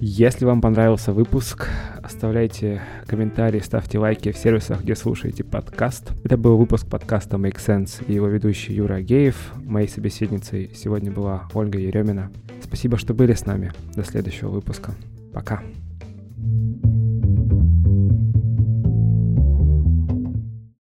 [0.00, 1.68] Если вам понравился выпуск,
[2.02, 6.12] оставляйте комментарии, ставьте лайки в сервисах, где слушаете подкаст.
[6.24, 9.54] Это был выпуск подкаста Make Sense и его ведущий Юра Агеев.
[9.64, 12.30] Моей собеседницей сегодня была Ольга Еремина.
[12.62, 13.72] Спасибо, что были с нами.
[13.94, 14.92] До следующего выпуска.
[15.32, 15.62] Пока.